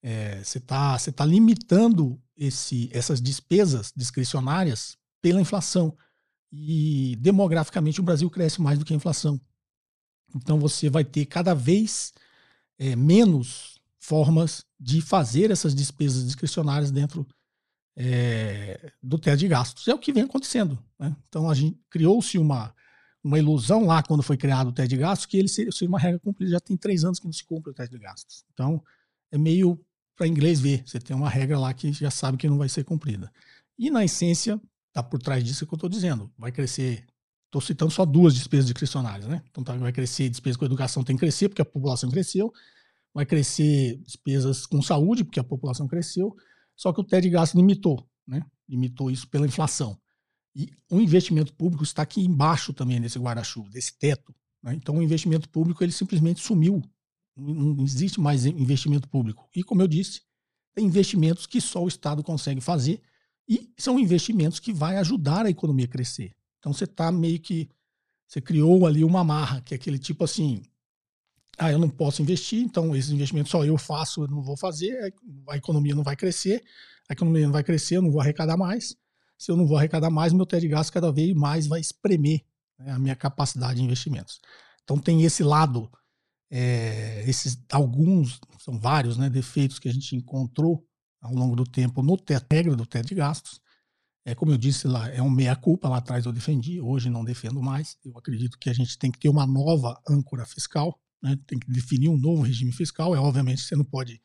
É, 0.01 0.43
você 0.43 0.57
está 0.57 0.97
você 0.97 1.11
tá 1.11 1.25
limitando 1.25 2.21
esse, 2.35 2.89
essas 2.91 3.21
despesas 3.21 3.93
discricionárias 3.95 4.97
pela 5.21 5.41
inflação. 5.41 5.95
E 6.51 7.17
demograficamente 7.19 7.99
o 7.99 8.03
Brasil 8.03 8.29
cresce 8.29 8.61
mais 8.61 8.79
do 8.79 8.85
que 8.85 8.93
a 8.93 8.97
inflação. 8.97 9.39
Então 10.35 10.59
você 10.59 10.89
vai 10.89 11.03
ter 11.03 11.25
cada 11.25 11.53
vez 11.53 12.13
é, 12.77 12.95
menos 12.95 13.79
formas 13.99 14.65
de 14.79 15.01
fazer 15.01 15.51
essas 15.51 15.73
despesas 15.73 16.25
discricionárias 16.25 16.91
dentro 16.91 17.27
é, 17.95 18.91
do 19.01 19.17
teto 19.17 19.39
de 19.39 19.47
gastos. 19.47 19.87
É 19.87 19.93
o 19.93 19.99
que 19.99 20.13
vem 20.13 20.23
acontecendo. 20.23 20.77
Né? 20.99 21.15
Então 21.27 21.49
a 21.49 21.53
gente 21.53 21.79
criou-se 21.89 22.37
uma, 22.37 22.73
uma 23.25 23.39
ilusão 23.39 23.85
lá 23.85 24.03
quando 24.03 24.21
foi 24.21 24.37
criado 24.37 24.67
o 24.67 24.71
teto 24.71 24.89
de 24.89 24.97
gastos 24.97 25.25
que 25.25 25.37
ele 25.37 25.47
seria, 25.47 25.71
seria 25.71 25.89
uma 25.89 25.99
regra 25.99 26.19
cumprida. 26.19 26.51
Já 26.51 26.59
tem 26.59 26.77
três 26.77 27.03
anos 27.03 27.19
que 27.19 27.25
não 27.25 27.33
se 27.33 27.43
cumpre 27.43 27.71
o 27.71 27.73
teto 27.73 27.89
de 27.89 27.97
gastos. 27.97 28.45
Então 28.53 28.81
é 29.31 29.37
meio 29.37 29.83
para 30.15 30.27
inglês 30.27 30.59
ver. 30.59 30.83
Você 30.85 30.99
tem 30.99 31.15
uma 31.15 31.29
regra 31.29 31.57
lá 31.57 31.73
que 31.73 31.91
já 31.91 32.11
sabe 32.11 32.37
que 32.37 32.47
não 32.47 32.57
vai 32.57 32.69
ser 32.69 32.83
cumprida. 32.83 33.31
E 33.77 33.89
na 33.89 34.05
essência, 34.05 34.61
está 34.89 35.01
por 35.01 35.19
trás 35.21 35.43
disso 35.43 35.65
que 35.65 35.73
eu 35.73 35.77
estou 35.77 35.89
dizendo. 35.89 36.31
Vai 36.37 36.51
crescer 36.51 37.05
Estou 37.55 37.61
citando 37.61 37.91
só 37.91 38.05
duas 38.05 38.33
despesas 38.33 38.65
discricionárias, 38.65 39.29
né? 39.29 39.41
Então 39.49 39.63
tá, 39.63 39.73
vai 39.77 39.93
crescer 39.93 40.27
despesa 40.27 40.57
com 40.57 40.65
educação 40.65 41.05
tem 41.05 41.15
que 41.15 41.21
crescer 41.21 41.47
porque 41.47 41.61
a 41.61 41.65
população 41.65 42.11
cresceu, 42.11 42.51
vai 43.13 43.25
crescer 43.25 43.97
despesas 43.99 44.65
com 44.65 44.81
saúde 44.81 45.23
porque 45.23 45.39
a 45.39 45.43
população 45.43 45.87
cresceu, 45.87 46.35
só 46.75 46.91
que 46.91 46.99
o 46.99 47.03
teto 47.03 47.23
de 47.23 47.29
gasto 47.29 47.55
limitou, 47.55 48.05
né? 48.27 48.41
Limitou 48.67 49.09
isso 49.09 49.25
pela 49.29 49.47
inflação. 49.47 49.97
E 50.55 50.71
o 50.89 51.01
investimento 51.01 51.53
público 51.53 51.83
está 51.83 52.01
aqui 52.01 52.21
embaixo 52.21 52.73
também 52.73 52.99
nesse 52.99 53.19
guarda-chuva, 53.19 53.69
desse 53.69 53.97
teto. 53.97 54.33
Né? 54.63 54.73
Então 54.73 54.97
o 54.97 55.03
investimento 55.03 55.49
público 55.49 55.83
ele 55.83 55.91
simplesmente 55.91 56.41
sumiu. 56.41 56.81
Não 57.35 57.83
existe 57.83 58.19
mais 58.19 58.45
investimento 58.45 59.09
público. 59.09 59.49
E 59.53 59.61
como 59.61 59.81
eu 59.81 59.87
disse, 59.87 60.21
tem 60.73 60.85
investimentos 60.85 61.45
que 61.45 61.59
só 61.59 61.83
o 61.83 61.87
Estado 61.87 62.23
consegue 62.23 62.61
fazer 62.61 63.01
e 63.47 63.69
são 63.77 63.99
investimentos 63.99 64.59
que 64.59 64.73
vai 64.73 64.97
ajudar 64.97 65.45
a 65.45 65.49
economia 65.49 65.85
a 65.85 65.89
crescer. 65.89 66.33
Então 66.59 66.73
você 66.73 66.85
está 66.85 67.11
meio 67.11 67.39
que. 67.39 67.69
Você 68.27 68.41
criou 68.41 68.87
ali 68.87 69.03
uma 69.03 69.23
marra, 69.23 69.61
que 69.61 69.73
é 69.73 69.77
aquele 69.77 69.99
tipo 69.99 70.23
assim. 70.23 70.63
Ah, 71.57 71.71
eu 71.71 71.77
não 71.77 71.89
posso 71.89 72.21
investir, 72.21 72.61
então 72.61 72.95
esses 72.95 73.11
investimentos 73.11 73.51
só 73.51 73.63
eu 73.63 73.77
faço, 73.77 74.23
eu 74.23 74.27
não 74.27 74.41
vou 74.41 74.57
fazer, 74.57 75.13
a 75.47 75.55
economia 75.55 75.95
não 75.95 76.03
vai 76.03 76.15
crescer, 76.15 76.61
a 77.07 77.13
economia 77.13 77.45
não 77.45 77.53
vai 77.53 77.63
crescer, 77.63 77.95
eu 77.95 78.01
não 78.01 78.11
vou 78.11 78.19
arrecadar 78.19 78.57
mais. 78.57 78.97
Se 79.37 79.51
eu 79.51 79.57
não 79.57 79.65
vou 79.65 79.77
arrecadar 79.77 80.09
mais, 80.09 80.33
meu 80.33 80.45
teto 80.45 80.61
de 80.61 80.67
gasto 80.67 80.91
cada 80.91 81.11
vez 81.11 81.33
mais 81.33 81.67
vai 81.67 81.79
espremer 81.79 82.45
né, 82.79 82.91
a 82.91 82.99
minha 82.99 83.15
capacidade 83.15 83.75
de 83.75 83.83
investimentos. 83.83 84.39
Então 84.83 84.97
tem 84.97 85.23
esse 85.23 85.43
lado, 85.43 85.91
é, 86.49 87.23
esses 87.27 87.57
alguns, 87.71 88.39
são 88.59 88.79
vários 88.79 89.17
né, 89.17 89.29
defeitos 89.29 89.79
que 89.79 89.89
a 89.89 89.93
gente 89.93 90.15
encontrou 90.15 90.85
ao 91.21 91.33
longo 91.33 91.55
do 91.55 91.63
tempo 91.63 92.01
no 92.01 92.17
teto, 92.17 92.45
regra 92.51 92.75
do 92.75 92.85
teto 92.85 93.07
de 93.07 93.15
gastos, 93.15 93.59
é 94.27 94.33
como 94.33 94.51
eu 94.51 94.57
disse 94.57 94.87
lá, 94.87 95.07
é 95.09 95.21
um 95.21 95.29
meia-culpa. 95.29 95.87
Lá 95.87 95.97
atrás 95.97 96.25
eu 96.25 96.33
defendi, 96.33 96.81
hoje 96.81 97.11
não 97.11 97.23
defendo 97.23 97.61
mais. 97.61 97.95
Eu 98.03 98.17
acredito 98.17 98.57
que 98.57 98.71
a 98.71 98.73
gente 98.73 98.97
tem 98.97 99.11
que 99.11 99.19
ter 99.19 99.29
uma 99.29 99.45
nova 99.45 100.01
âncora 100.09 100.43
fiscal, 100.45 100.99
né? 101.21 101.37
tem 101.45 101.59
que 101.59 101.69
definir 101.69 102.09
um 102.09 102.17
novo 102.17 102.41
regime 102.41 102.71
fiscal. 102.71 103.15
É 103.15 103.19
obviamente 103.19 103.61
você 103.61 103.75
não 103.75 103.85
pode 103.85 104.19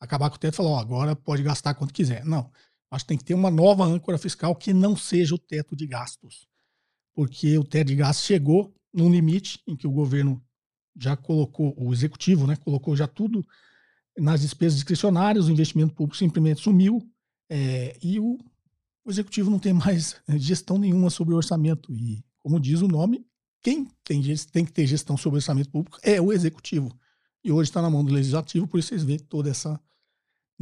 acabar 0.00 0.30
com 0.30 0.36
o 0.36 0.38
teto 0.38 0.54
e 0.54 0.56
falar, 0.56 0.70
ó, 0.70 0.78
agora 0.78 1.14
pode 1.14 1.42
gastar 1.42 1.74
quanto 1.74 1.92
quiser. 1.92 2.24
Não. 2.24 2.50
Acho 2.92 3.06
que 3.06 3.08
tem 3.08 3.16
que 3.16 3.24
ter 3.24 3.32
uma 3.32 3.50
nova 3.50 3.86
âncora 3.86 4.18
fiscal 4.18 4.54
que 4.54 4.74
não 4.74 4.94
seja 4.94 5.34
o 5.34 5.38
teto 5.38 5.74
de 5.74 5.86
gastos. 5.86 6.46
Porque 7.14 7.56
o 7.56 7.64
teto 7.64 7.88
de 7.88 7.96
gastos 7.96 8.26
chegou 8.26 8.74
num 8.92 9.10
limite 9.10 9.62
em 9.66 9.74
que 9.74 9.86
o 9.86 9.90
governo 9.90 10.44
já 10.94 11.16
colocou, 11.16 11.74
o 11.78 11.90
executivo, 11.90 12.46
né, 12.46 12.54
colocou 12.54 12.94
já 12.94 13.06
tudo 13.06 13.42
nas 14.18 14.42
despesas 14.42 14.74
discricionárias, 14.74 15.46
o 15.46 15.50
investimento 15.50 15.94
público 15.94 16.18
simplesmente 16.18 16.60
sumiu, 16.60 17.02
é, 17.48 17.96
e 18.02 18.20
o, 18.20 18.36
o 19.02 19.10
executivo 19.10 19.50
não 19.50 19.58
tem 19.58 19.72
mais 19.72 20.16
gestão 20.36 20.76
nenhuma 20.76 21.08
sobre 21.08 21.32
o 21.32 21.38
orçamento. 21.38 21.90
E, 21.94 22.22
como 22.40 22.60
diz 22.60 22.82
o 22.82 22.88
nome, 22.88 23.26
quem 23.62 23.88
tem, 24.04 24.20
tem 24.52 24.66
que 24.66 24.72
ter 24.72 24.86
gestão 24.86 25.16
sobre 25.16 25.36
o 25.36 25.38
orçamento 25.38 25.70
público 25.70 25.98
é 26.02 26.20
o 26.20 26.30
executivo. 26.30 26.94
E 27.42 27.50
hoje 27.50 27.70
está 27.70 27.80
na 27.80 27.88
mão 27.88 28.04
do 28.04 28.12
legislativo, 28.12 28.68
por 28.68 28.78
isso 28.78 28.90
vocês 28.90 29.02
veem 29.02 29.18
toda 29.18 29.48
essa 29.48 29.80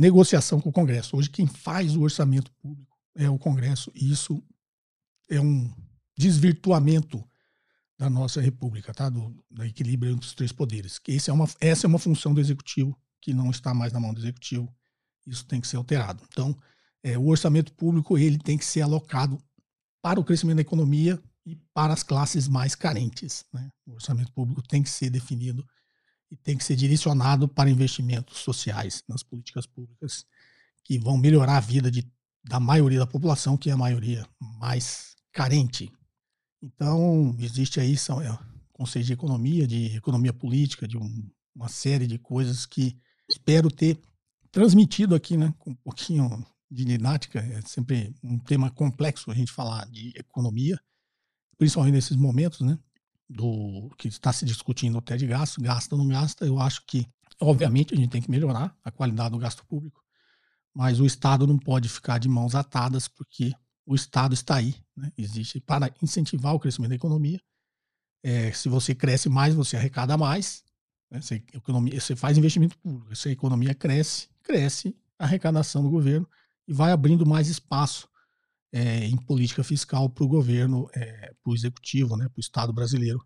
negociação 0.00 0.60
com 0.60 0.70
o 0.70 0.72
Congresso. 0.72 1.14
Hoje 1.14 1.28
quem 1.28 1.46
faz 1.46 1.94
o 1.94 2.00
orçamento 2.00 2.50
público 2.52 2.96
é 3.14 3.28
o 3.28 3.38
Congresso, 3.38 3.92
e 3.94 4.10
isso 4.10 4.42
é 5.28 5.38
um 5.38 5.70
desvirtuamento 6.16 7.22
da 7.98 8.08
nossa 8.08 8.40
república, 8.40 8.94
tá? 8.94 9.10
Do, 9.10 9.36
do 9.50 9.62
equilíbrio 9.62 10.12
entre 10.12 10.26
os 10.26 10.32
três 10.32 10.52
poderes. 10.52 10.98
Que 10.98 11.12
esse 11.12 11.28
é 11.28 11.32
uma, 11.32 11.46
essa 11.60 11.86
é 11.86 11.88
uma 11.88 11.98
função 11.98 12.32
do 12.32 12.40
executivo 12.40 12.98
que 13.20 13.34
não 13.34 13.50
está 13.50 13.74
mais 13.74 13.92
na 13.92 14.00
mão 14.00 14.14
do 14.14 14.20
executivo. 14.20 14.74
Isso 15.26 15.44
tem 15.44 15.60
que 15.60 15.68
ser 15.68 15.76
alterado. 15.76 16.24
Então, 16.32 16.58
é, 17.02 17.18
o 17.18 17.26
orçamento 17.26 17.70
público 17.74 18.16
ele 18.16 18.38
tem 18.38 18.56
que 18.56 18.64
ser 18.64 18.80
alocado 18.80 19.38
para 20.00 20.18
o 20.18 20.24
crescimento 20.24 20.56
da 20.56 20.62
economia 20.62 21.22
e 21.44 21.56
para 21.74 21.92
as 21.92 22.02
classes 22.02 22.48
mais 22.48 22.74
carentes. 22.74 23.44
Né? 23.52 23.68
O 23.86 23.92
orçamento 23.92 24.32
público 24.32 24.62
tem 24.62 24.82
que 24.82 24.88
ser 24.88 25.10
definido 25.10 25.62
e 26.30 26.36
tem 26.36 26.56
que 26.56 26.64
ser 26.64 26.76
direcionado 26.76 27.48
para 27.48 27.70
investimentos 27.70 28.38
sociais 28.38 29.02
nas 29.08 29.22
políticas 29.22 29.66
públicas 29.66 30.24
que 30.84 30.98
vão 30.98 31.18
melhorar 31.18 31.56
a 31.56 31.60
vida 31.60 31.90
de, 31.90 32.06
da 32.44 32.60
maioria 32.60 32.98
da 32.98 33.06
população, 33.06 33.56
que 33.56 33.70
é 33.70 33.72
a 33.72 33.76
maioria 33.76 34.26
mais 34.40 35.16
carente. 35.32 35.92
Então, 36.62 37.34
existe 37.38 37.80
aí 37.80 37.96
são, 37.96 38.20
é, 38.20 38.38
conselho 38.72 39.04
de 39.04 39.12
economia, 39.12 39.66
de 39.66 39.96
economia 39.96 40.32
política, 40.32 40.86
de 40.86 40.96
um, 40.96 41.30
uma 41.54 41.68
série 41.68 42.06
de 42.06 42.18
coisas 42.18 42.66
que 42.66 42.96
espero 43.28 43.70
ter 43.70 43.98
transmitido 44.50 45.14
aqui, 45.14 45.36
né, 45.36 45.54
com 45.58 45.70
um 45.70 45.74
pouquinho 45.76 46.44
de 46.70 46.84
didática. 46.84 47.40
É 47.40 47.60
sempre 47.62 48.14
um 48.22 48.38
tema 48.38 48.70
complexo 48.70 49.30
a 49.30 49.34
gente 49.34 49.52
falar 49.52 49.86
de 49.86 50.12
economia, 50.16 50.80
principalmente 51.58 51.94
nesses 51.94 52.16
momentos, 52.16 52.60
né? 52.60 52.78
Do 53.30 53.88
que 53.96 54.08
está 54.08 54.32
se 54.32 54.44
discutindo 54.44 54.98
até 54.98 55.16
de 55.16 55.24
gasto, 55.24 55.60
gasta 55.60 55.94
ou 55.94 56.02
não 56.02 56.08
gasta, 56.08 56.44
eu 56.44 56.58
acho 56.58 56.84
que, 56.84 57.06
obviamente, 57.40 57.94
a 57.94 57.96
gente 57.96 58.10
tem 58.10 58.20
que 58.20 58.30
melhorar 58.30 58.76
a 58.84 58.90
qualidade 58.90 59.30
do 59.30 59.38
gasto 59.38 59.64
público, 59.66 60.02
mas 60.74 60.98
o 60.98 61.06
Estado 61.06 61.46
não 61.46 61.56
pode 61.56 61.88
ficar 61.88 62.18
de 62.18 62.28
mãos 62.28 62.56
atadas, 62.56 63.06
porque 63.06 63.54
o 63.86 63.94
Estado 63.94 64.34
está 64.34 64.56
aí, 64.56 64.74
né? 64.96 65.12
existe 65.16 65.60
para 65.60 65.94
incentivar 66.02 66.54
o 66.54 66.58
crescimento 66.58 66.90
da 66.90 66.96
economia. 66.96 67.40
É, 68.20 68.52
se 68.52 68.68
você 68.68 68.96
cresce 68.96 69.28
mais, 69.28 69.54
você 69.54 69.76
arrecada 69.76 70.16
mais, 70.18 70.64
né? 71.08 71.20
você, 71.20 71.36
economia, 71.54 72.00
você 72.00 72.16
faz 72.16 72.36
investimento 72.36 72.76
público, 72.78 73.14
se 73.14 73.28
a 73.28 73.32
economia 73.32 73.74
cresce, 73.74 74.28
cresce 74.42 74.96
a 75.16 75.24
arrecadação 75.24 75.84
do 75.84 75.90
governo 75.90 76.28
e 76.66 76.72
vai 76.72 76.90
abrindo 76.90 77.24
mais 77.24 77.48
espaço 77.48 78.08
é, 78.72 79.04
em 79.06 79.16
política 79.16 79.62
fiscal 79.62 80.08
para 80.08 80.24
o 80.24 80.28
governo, 80.28 80.88
é, 80.94 81.29
para 81.42 81.50
o 81.50 81.54
executivo, 81.54 82.16
né, 82.16 82.28
para 82.28 82.38
o 82.38 82.40
Estado 82.40 82.72
brasileiro 82.72 83.24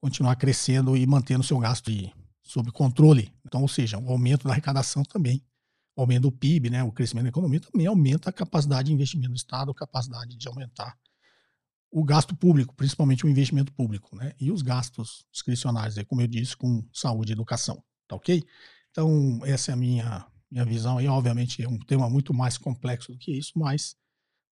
continuar 0.00 0.36
crescendo 0.36 0.96
e 0.96 1.06
mantendo 1.06 1.44
seu 1.44 1.58
gasto 1.58 1.90
de, 1.90 2.12
sob 2.42 2.70
controle. 2.72 3.32
Então, 3.46 3.62
ou 3.62 3.68
seja, 3.68 3.98
o 3.98 4.10
aumento 4.10 4.44
da 4.44 4.50
arrecadação 4.50 5.02
também, 5.04 5.44
o 5.96 6.00
aumento 6.00 6.22
do 6.22 6.32
PIB, 6.32 6.70
né, 6.70 6.82
o 6.82 6.90
crescimento 6.90 7.24
da 7.24 7.28
economia 7.28 7.60
também 7.60 7.86
aumenta 7.86 8.30
a 8.30 8.32
capacidade 8.32 8.88
de 8.88 8.94
investimento 8.94 9.30
do 9.30 9.36
Estado, 9.36 9.70
a 9.70 9.74
capacidade 9.74 10.36
de 10.36 10.48
aumentar 10.48 10.98
o 11.90 12.02
gasto 12.02 12.34
público, 12.34 12.74
principalmente 12.74 13.26
o 13.26 13.28
investimento 13.28 13.72
público, 13.72 14.16
né, 14.16 14.32
e 14.40 14.50
os 14.50 14.62
gastos 14.62 15.26
discricionários, 15.30 16.02
como 16.08 16.22
eu 16.22 16.26
disse, 16.26 16.56
com 16.56 16.82
saúde 16.92 17.32
e 17.32 17.34
educação, 17.34 17.82
tá 18.08 18.16
ok? 18.16 18.42
Então, 18.90 19.40
essa 19.44 19.70
é 19.70 19.74
a 19.74 19.76
minha, 19.76 20.26
minha 20.50 20.64
visão 20.64 20.98
aí, 20.98 21.06
obviamente 21.06 21.62
é 21.62 21.68
um 21.68 21.78
tema 21.78 22.08
muito 22.08 22.32
mais 22.32 22.56
complexo 22.56 23.12
do 23.12 23.18
que 23.18 23.32
isso, 23.32 23.52
mas 23.56 23.94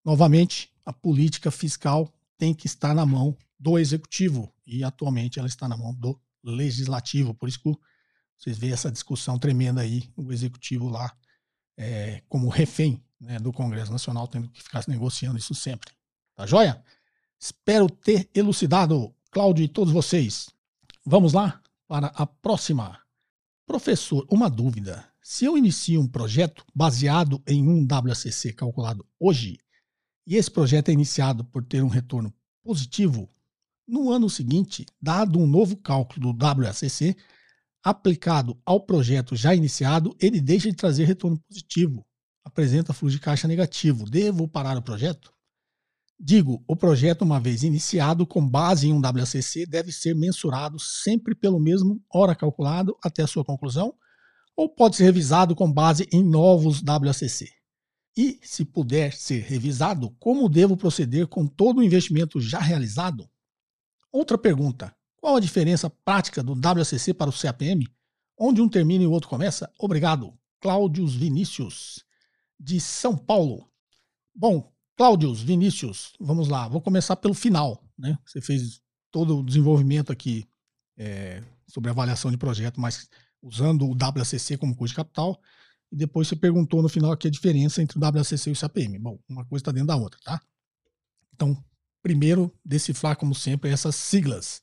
Novamente, 0.05 0.73
a 0.85 0.93
política 0.93 1.51
fiscal 1.51 2.13
tem 2.41 2.55
que 2.55 2.67
estar 2.67 2.95
na 2.95 3.05
mão 3.05 3.37
do 3.59 3.79
executivo 3.79 4.51
e 4.67 4.83
atualmente 4.83 5.39
ela 5.39 5.47
está 5.47 5.69
na 5.69 5.77
mão 5.77 5.95
do 5.95 6.19
legislativo. 6.43 7.35
Por 7.35 7.51
isso 7.51 7.61
que 7.61 7.77
vocês 8.39 8.57
veem 8.57 8.73
essa 8.73 8.91
discussão 8.91 9.39
tremenda 9.39 9.83
aí, 9.83 10.11
o 10.17 10.33
executivo 10.33 10.89
lá 10.89 11.15
é, 11.77 12.23
como 12.31 12.49
refém 12.49 13.05
né, 13.21 13.39
do 13.39 13.53
Congresso 13.53 13.93
Nacional, 13.93 14.27
tendo 14.27 14.49
que 14.49 14.63
ficar 14.63 14.83
negociando 14.89 15.37
isso 15.37 15.55
sempre. 15.55 15.93
Tá 16.35 16.47
joia? 16.47 16.83
Espero 17.39 17.91
ter 17.91 18.31
elucidado, 18.35 19.15
Cláudio 19.31 19.63
e 19.63 19.69
todos 19.69 19.93
vocês. 19.93 20.49
Vamos 21.05 21.35
lá 21.35 21.61
para 21.87 22.07
a 22.07 22.27
próxima. 22.27 22.99
Professor, 23.67 24.27
uma 24.31 24.49
dúvida. 24.49 25.07
Se 25.21 25.45
eu 25.45 25.59
inicio 25.59 26.01
um 26.01 26.09
projeto 26.09 26.65
baseado 26.75 27.43
em 27.47 27.69
um 27.69 27.87
WACC 27.87 28.55
calculado 28.55 29.07
hoje, 29.19 29.59
e 30.31 30.37
esse 30.37 30.49
projeto 30.49 30.91
é 30.91 30.93
iniciado 30.93 31.45
por 31.45 31.65
ter 31.65 31.83
um 31.83 31.89
retorno 31.89 32.33
positivo, 32.63 33.29
no 33.87 34.13
ano 34.13 34.31
seguinte, 34.31 34.87
dado 35.03 35.41
um 35.41 35.47
novo 35.47 35.77
cálculo 35.77 36.33
do 36.33 36.45
WACC 36.45 37.17
aplicado 37.83 38.57
ao 38.65 38.81
projeto 38.81 39.35
já 39.35 39.53
iniciado, 39.53 40.15
ele 40.21 40.41
deixa 40.41 40.71
de 40.71 40.77
trazer 40.77 41.05
retorno 41.05 41.37
positivo, 41.49 42.07
apresenta 42.45 42.93
fluxo 42.93 43.17
de 43.17 43.21
caixa 43.21 43.49
negativo. 43.49 44.09
Devo 44.09 44.47
parar 44.47 44.79
o 44.79 44.83
projeto? 44.83 45.33
Digo, 46.17 46.63
o 46.69 46.77
projeto, 46.77 47.23
uma 47.23 47.41
vez 47.41 47.65
iniciado 47.65 48.25
com 48.25 48.49
base 48.49 48.87
em 48.87 48.93
um 48.93 49.01
WACC, 49.01 49.67
deve 49.67 49.91
ser 49.91 50.15
mensurado 50.15 50.79
sempre 50.79 51.35
pelo 51.35 51.59
mesmo 51.59 52.01
hora 52.09 52.37
calculado 52.37 52.97
até 53.03 53.25
a 53.25 53.27
sua 53.27 53.45
conclusão, 53.45 53.93
ou 54.55 54.69
pode 54.69 54.95
ser 54.95 55.05
revisado 55.05 55.57
com 55.57 55.73
base 55.73 56.07
em 56.13 56.23
novos 56.23 56.81
WACC? 56.83 57.60
E, 58.17 58.41
se 58.43 58.65
puder 58.65 59.13
ser 59.13 59.43
revisado, 59.43 60.11
como 60.19 60.49
devo 60.49 60.77
proceder 60.77 61.27
com 61.27 61.47
todo 61.47 61.79
o 61.79 61.83
investimento 61.83 62.41
já 62.41 62.59
realizado? 62.59 63.29
Outra 64.13 64.37
pergunta: 64.37 64.95
qual 65.17 65.37
a 65.37 65.41
diferença 65.41 65.89
prática 65.89 66.43
do 66.43 66.53
WCC 66.53 67.15
para 67.15 67.31
o 67.31 67.33
CAPM? 67.33 67.87
Onde 68.39 68.61
um 68.61 68.69
termina 68.69 69.05
e 69.05 69.07
o 69.07 69.13
outro 69.13 69.29
começa? 69.29 69.71
Obrigado. 69.79 70.35
Cláudios 70.61 71.15
Vinícius, 71.15 72.05
de 72.59 72.81
São 72.81 73.17
Paulo. 73.17 73.71
Bom, 74.35 74.73
Cláudios 74.97 75.43
Vinícius, 75.43 76.13
vamos 76.21 76.49
lá. 76.49 76.69
Vou 76.69 76.81
começar 76.81 77.17
pelo 77.17 77.35
final. 77.35 77.83
Né? 77.99 78.19
Você 78.25 78.41
fez 78.41 78.81
todo 79.11 79.39
o 79.39 79.45
desenvolvimento 79.45 80.13
aqui 80.13 80.49
é, 80.97 81.43
sobre 81.67 81.91
avaliação 81.91 82.31
de 82.31 82.37
projeto, 82.37 82.81
mas 82.81 83.09
usando 83.43 83.87
o 83.87 83.95
WCC 83.95 84.59
como 84.59 84.77
custo 84.77 84.93
de 84.93 84.97
capital. 84.97 85.41
E 85.93 85.97
depois 85.97 86.29
você 86.29 86.37
perguntou 86.37 86.83
no 86.83 86.89
final 86.89 87.13
aqui 87.13 87.29
a 87.29 87.31
diferença 87.31 87.83
entre 87.83 87.99
o 87.99 88.01
WACC 88.01 88.49
e 88.49 88.53
o 88.53 88.59
CAPM. 88.59 88.99
Bom, 88.99 89.19
uma 89.29 89.45
coisa 89.45 89.63
está 89.63 89.73
dentro 89.73 89.89
da 89.89 89.97
outra, 89.97 90.21
tá? 90.23 90.41
Então, 91.35 91.57
primeiro, 92.03 92.53
decifrar, 92.65 93.17
como 93.17 93.35
sempre, 93.35 93.71
essas 93.71 93.97
siglas. 93.97 94.63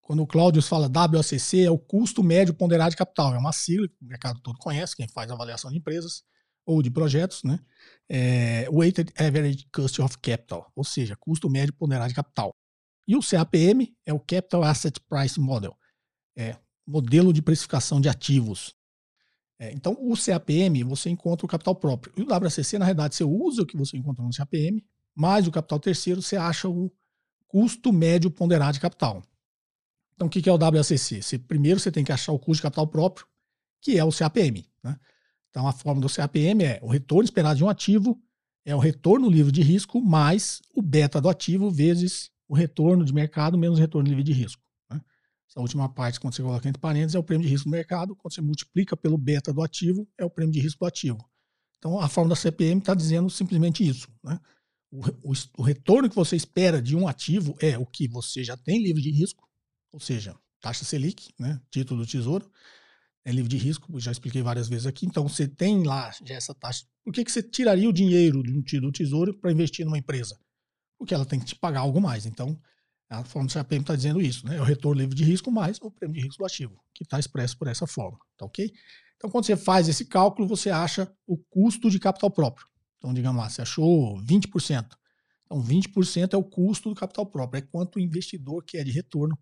Quando 0.00 0.22
o 0.22 0.26
Cláudio 0.26 0.62
fala 0.62 0.88
WACC, 0.88 1.64
é 1.64 1.70
o 1.70 1.78
custo 1.78 2.22
médio 2.22 2.54
ponderado 2.54 2.90
de 2.90 2.96
capital. 2.96 3.34
É 3.34 3.38
uma 3.38 3.52
sigla 3.52 3.88
que 3.88 3.94
o 4.00 4.06
mercado 4.06 4.40
todo 4.40 4.58
conhece, 4.58 4.96
quem 4.96 5.08
faz 5.08 5.30
avaliação 5.30 5.70
de 5.70 5.78
empresas 5.78 6.22
ou 6.66 6.82
de 6.82 6.90
projetos, 6.90 7.42
né? 7.42 7.58
É 8.08 8.68
Weighted 8.70 9.12
Average 9.16 9.66
Cost 9.72 10.00
of 10.00 10.18
Capital, 10.18 10.70
ou 10.74 10.84
seja, 10.84 11.16
custo 11.16 11.48
médio 11.48 11.74
ponderado 11.74 12.08
de 12.08 12.14
capital. 12.14 12.54
E 13.08 13.16
o 13.16 13.20
CAPM 13.20 13.92
é 14.06 14.12
o 14.12 14.20
Capital 14.20 14.62
Asset 14.62 15.00
Price 15.08 15.40
Model, 15.40 15.76
é 16.36 16.56
modelo 16.86 17.32
de 17.32 17.42
precificação 17.42 18.00
de 18.00 18.08
ativos. 18.08 18.74
É, 19.60 19.70
então, 19.72 19.92
o 20.00 20.14
CAPM, 20.16 20.82
você 20.84 21.10
encontra 21.10 21.44
o 21.44 21.48
capital 21.48 21.74
próprio. 21.74 22.14
E 22.16 22.22
o 22.22 22.26
WACC, 22.26 22.78
na 22.78 22.86
realidade, 22.86 23.14
você 23.14 23.24
usa 23.24 23.60
o 23.60 23.66
que 23.66 23.76
você 23.76 23.94
encontrou 23.94 24.26
no 24.26 24.34
CAPM, 24.34 24.82
mais 25.14 25.46
o 25.46 25.50
capital 25.50 25.78
terceiro, 25.78 26.22
você 26.22 26.34
acha 26.34 26.66
o 26.66 26.90
custo 27.46 27.92
médio 27.92 28.30
ponderado 28.30 28.72
de 28.72 28.80
capital. 28.80 29.22
Então, 30.14 30.28
o 30.28 30.30
que 30.30 30.48
é 30.48 30.52
o 30.52 30.56
WACC? 30.56 31.22
Você, 31.22 31.38
primeiro, 31.38 31.78
você 31.78 31.92
tem 31.92 32.02
que 32.02 32.10
achar 32.10 32.32
o 32.32 32.38
custo 32.38 32.56
de 32.56 32.62
capital 32.62 32.86
próprio, 32.86 33.26
que 33.82 33.98
é 33.98 34.04
o 34.04 34.10
CAPM. 34.10 34.66
Né? 34.82 34.96
Então, 35.50 35.68
a 35.68 35.72
fórmula 35.72 36.08
do 36.08 36.14
CAPM 36.14 36.64
é 36.64 36.80
o 36.82 36.88
retorno 36.88 37.24
esperado 37.24 37.58
de 37.58 37.64
um 37.64 37.68
ativo, 37.68 38.18
é 38.64 38.74
o 38.74 38.78
retorno 38.78 39.28
livre 39.28 39.52
de 39.52 39.60
risco, 39.60 40.00
mais 40.00 40.62
o 40.74 40.80
beta 40.80 41.20
do 41.20 41.28
ativo, 41.28 41.70
vezes 41.70 42.30
o 42.48 42.54
retorno 42.54 43.04
de 43.04 43.12
mercado, 43.12 43.58
menos 43.58 43.78
o 43.78 43.80
retorno 43.80 44.08
livre 44.08 44.24
de 44.24 44.32
risco. 44.32 44.62
Essa 45.50 45.60
última 45.60 45.88
parte, 45.88 46.20
quando 46.20 46.34
você 46.34 46.42
coloca 46.42 46.68
entre 46.68 46.80
parênteses, 46.80 47.16
é 47.16 47.18
o 47.18 47.24
prêmio 47.24 47.44
de 47.44 47.52
risco 47.52 47.68
do 47.68 47.72
mercado. 47.72 48.14
Quando 48.14 48.32
você 48.32 48.40
multiplica 48.40 48.96
pelo 48.96 49.18
beta 49.18 49.52
do 49.52 49.60
ativo, 49.62 50.08
é 50.16 50.24
o 50.24 50.30
prêmio 50.30 50.52
de 50.52 50.60
risco 50.60 50.78
do 50.78 50.86
ativo. 50.86 51.28
Então, 51.76 51.98
a 51.98 52.08
forma 52.08 52.30
da 52.30 52.36
CPM 52.36 52.78
está 52.78 52.94
dizendo 52.94 53.28
simplesmente 53.28 53.86
isso. 53.86 54.08
Né? 54.22 54.38
O, 54.92 55.30
o, 55.30 55.32
o, 55.58 55.62
retorno 55.62 56.08
que 56.08 56.14
você 56.14 56.36
espera 56.36 56.80
de 56.80 56.94
um 56.94 57.08
ativo 57.08 57.56
é 57.60 57.76
o 57.76 57.84
que 57.84 58.06
você 58.06 58.44
já 58.44 58.56
tem 58.56 58.80
livre 58.80 59.02
de 59.02 59.10
risco, 59.10 59.48
ou 59.92 59.98
seja, 59.98 60.36
taxa 60.60 60.84
Selic, 60.84 61.34
né? 61.36 61.60
título 61.68 62.04
do 62.04 62.06
Tesouro, 62.08 62.48
é 63.24 63.32
livre 63.32 63.48
de 63.48 63.56
risco, 63.56 63.98
já 63.98 64.12
expliquei 64.12 64.42
várias 64.42 64.68
vezes 64.68 64.86
aqui. 64.86 65.04
Então 65.04 65.28
você 65.28 65.48
tem 65.48 65.82
lá 65.82 66.12
já 66.24 66.34
essa 66.34 66.54
taxa. 66.54 66.86
Por 67.04 67.12
que, 67.12 67.24
que 67.24 67.32
você 67.32 67.42
tiraria 67.42 67.88
o 67.88 67.92
dinheiro 67.92 68.42
do 68.42 68.92
tesouro 68.92 69.34
para 69.34 69.50
investir 69.50 69.84
numa 69.84 69.98
empresa? 69.98 70.38
Porque 70.98 71.14
ela 71.14 71.24
tem 71.24 71.40
que 71.40 71.46
te 71.46 71.56
pagar 71.56 71.80
algo 71.80 72.00
mais. 72.00 72.24
Então, 72.24 72.60
a 73.10 73.24
forma 73.24 73.48
do 73.48 73.52
CAPM 73.52 73.80
está 73.80 73.96
dizendo 73.96 74.22
isso, 74.22 74.46
né? 74.46 74.56
É 74.56 74.60
o 74.60 74.64
retorno 74.64 75.00
livre 75.00 75.16
de 75.16 75.24
risco 75.24 75.50
mais 75.50 75.78
o 75.82 75.90
prêmio 75.90 76.14
de 76.14 76.22
risco 76.22 76.38
do 76.38 76.46
ativo, 76.46 76.80
que 76.94 77.02
está 77.02 77.18
expresso 77.18 77.58
por 77.58 77.66
essa 77.66 77.86
forma, 77.86 78.18
tá 78.36 78.46
ok? 78.46 78.72
Então, 79.16 79.28
quando 79.28 79.44
você 79.44 79.56
faz 79.56 79.88
esse 79.88 80.04
cálculo, 80.06 80.46
você 80.46 80.70
acha 80.70 81.12
o 81.26 81.36
custo 81.36 81.90
de 81.90 81.98
capital 81.98 82.30
próprio. 82.30 82.66
Então, 82.96 83.12
digamos 83.12 83.42
lá, 83.42 83.50
você 83.50 83.62
achou 83.62 84.16
20%. 84.22 84.96
Então, 85.44 85.60
20% 85.62 86.34
é 86.34 86.36
o 86.36 86.44
custo 86.44 86.88
do 86.88 86.94
capital 86.94 87.26
próprio, 87.26 87.58
é 87.58 87.62
quanto 87.62 87.96
o 87.96 88.00
investidor 88.00 88.64
quer 88.64 88.84
de 88.84 88.92
retorno 88.92 89.36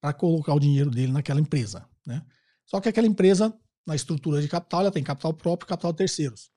para 0.00 0.12
colocar 0.12 0.54
o 0.54 0.60
dinheiro 0.60 0.90
dele 0.90 1.10
naquela 1.10 1.40
empresa, 1.40 1.88
né? 2.06 2.22
Só 2.66 2.80
que 2.80 2.88
aquela 2.88 3.06
empresa, 3.06 3.56
na 3.86 3.96
estrutura 3.96 4.42
de 4.42 4.48
capital, 4.48 4.82
ela 4.82 4.90
tem 4.92 5.02
capital 5.02 5.32
próprio 5.32 5.66
e 5.66 5.68
capital 5.70 5.94
terceiros. 5.94 6.50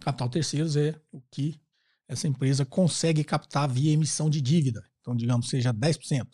Capital 0.00 0.28
terceiros 0.28 0.76
é 0.76 0.94
o 1.10 1.20
que 1.32 1.60
essa 2.06 2.28
empresa 2.28 2.64
consegue 2.64 3.24
captar 3.24 3.68
via 3.68 3.92
emissão 3.92 4.30
de 4.30 4.40
dívida. 4.40 4.84
Então, 5.04 5.14
digamos, 5.14 5.50
seja 5.50 5.70
10%. 5.70 6.26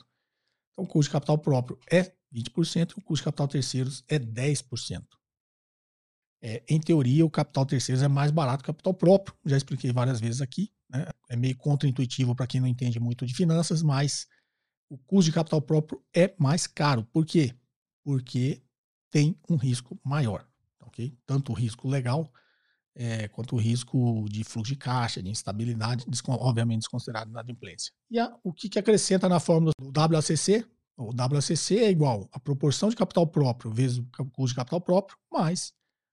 Então, 0.73 0.85
o 0.85 0.87
custo 0.87 1.09
de 1.09 1.11
capital 1.11 1.37
próprio 1.37 1.77
é 1.91 2.13
20% 2.33 2.93
e 2.93 3.01
o 3.01 3.03
custo 3.03 3.23
de 3.23 3.25
capital 3.25 3.49
terceiros 3.49 4.05
é 4.07 4.17
10%. 4.17 5.05
É, 6.41 6.63
em 6.69 6.81
teoria, 6.81 7.27
o 7.27 7.31
capital 7.31 7.67
terceiros 7.67 8.01
é 8.01 8.07
mais 8.07 8.31
barato 8.31 8.63
que 8.63 8.71
o 8.71 8.73
capital 8.73 8.95
próprio. 8.95 9.37
Já 9.45 9.57
expliquei 9.57 9.93
várias 9.93 10.21
vezes 10.21 10.41
aqui. 10.41 10.73
Né? 10.89 11.05
É 11.29 11.35
meio 11.35 11.57
contraintuitivo 11.57 12.35
para 12.35 12.47
quem 12.47 12.61
não 12.61 12.69
entende 12.69 13.01
muito 13.01 13.27
de 13.27 13.35
finanças, 13.35 13.83
mas 13.83 14.29
o 14.89 14.97
custo 14.97 15.31
de 15.31 15.35
capital 15.35 15.61
próprio 15.61 16.01
é 16.15 16.33
mais 16.39 16.69
caro. 16.69 17.05
Por 17.07 17.27
quê? 17.27 17.53
Porque 18.05 18.63
tem 19.11 19.37
um 19.49 19.57
risco 19.57 20.01
maior, 20.05 20.49
ok? 20.81 21.13
Tanto 21.27 21.51
o 21.51 21.55
risco 21.55 21.89
legal 21.89 22.33
é, 22.95 23.29
quanto 23.29 23.55
o 23.55 23.59
risco 23.59 24.27
de 24.29 24.45
fluxo 24.45 24.73
de 24.73 24.77
caixa, 24.77 25.23
de 25.23 25.31
instabilidade, 25.31 26.05
obviamente 26.29 26.81
desconsiderado 26.81 27.31
na 27.31 27.41
inadimplência. 27.41 27.93
E 28.11 28.19
a, 28.19 28.37
o 28.43 28.53
que, 28.53 28.69
que 28.69 28.79
acrescenta 28.79 29.29
na 29.29 29.41
fórmula 29.41 29.73
do 29.81 29.93
WACC? 29.99 30.67
O 30.97 31.11
WACC 31.15 31.79
é 31.79 31.91
igual 31.91 32.29
a 32.33 32.39
proporção 32.39 32.89
de 32.89 32.97
capital 32.97 33.27
próprio 33.27 33.71
vezes 33.71 33.99
o 33.99 34.25
custo 34.27 34.49
de 34.49 34.55
capital 34.57 34.81
próprio, 34.81 35.17
mais 35.33 35.73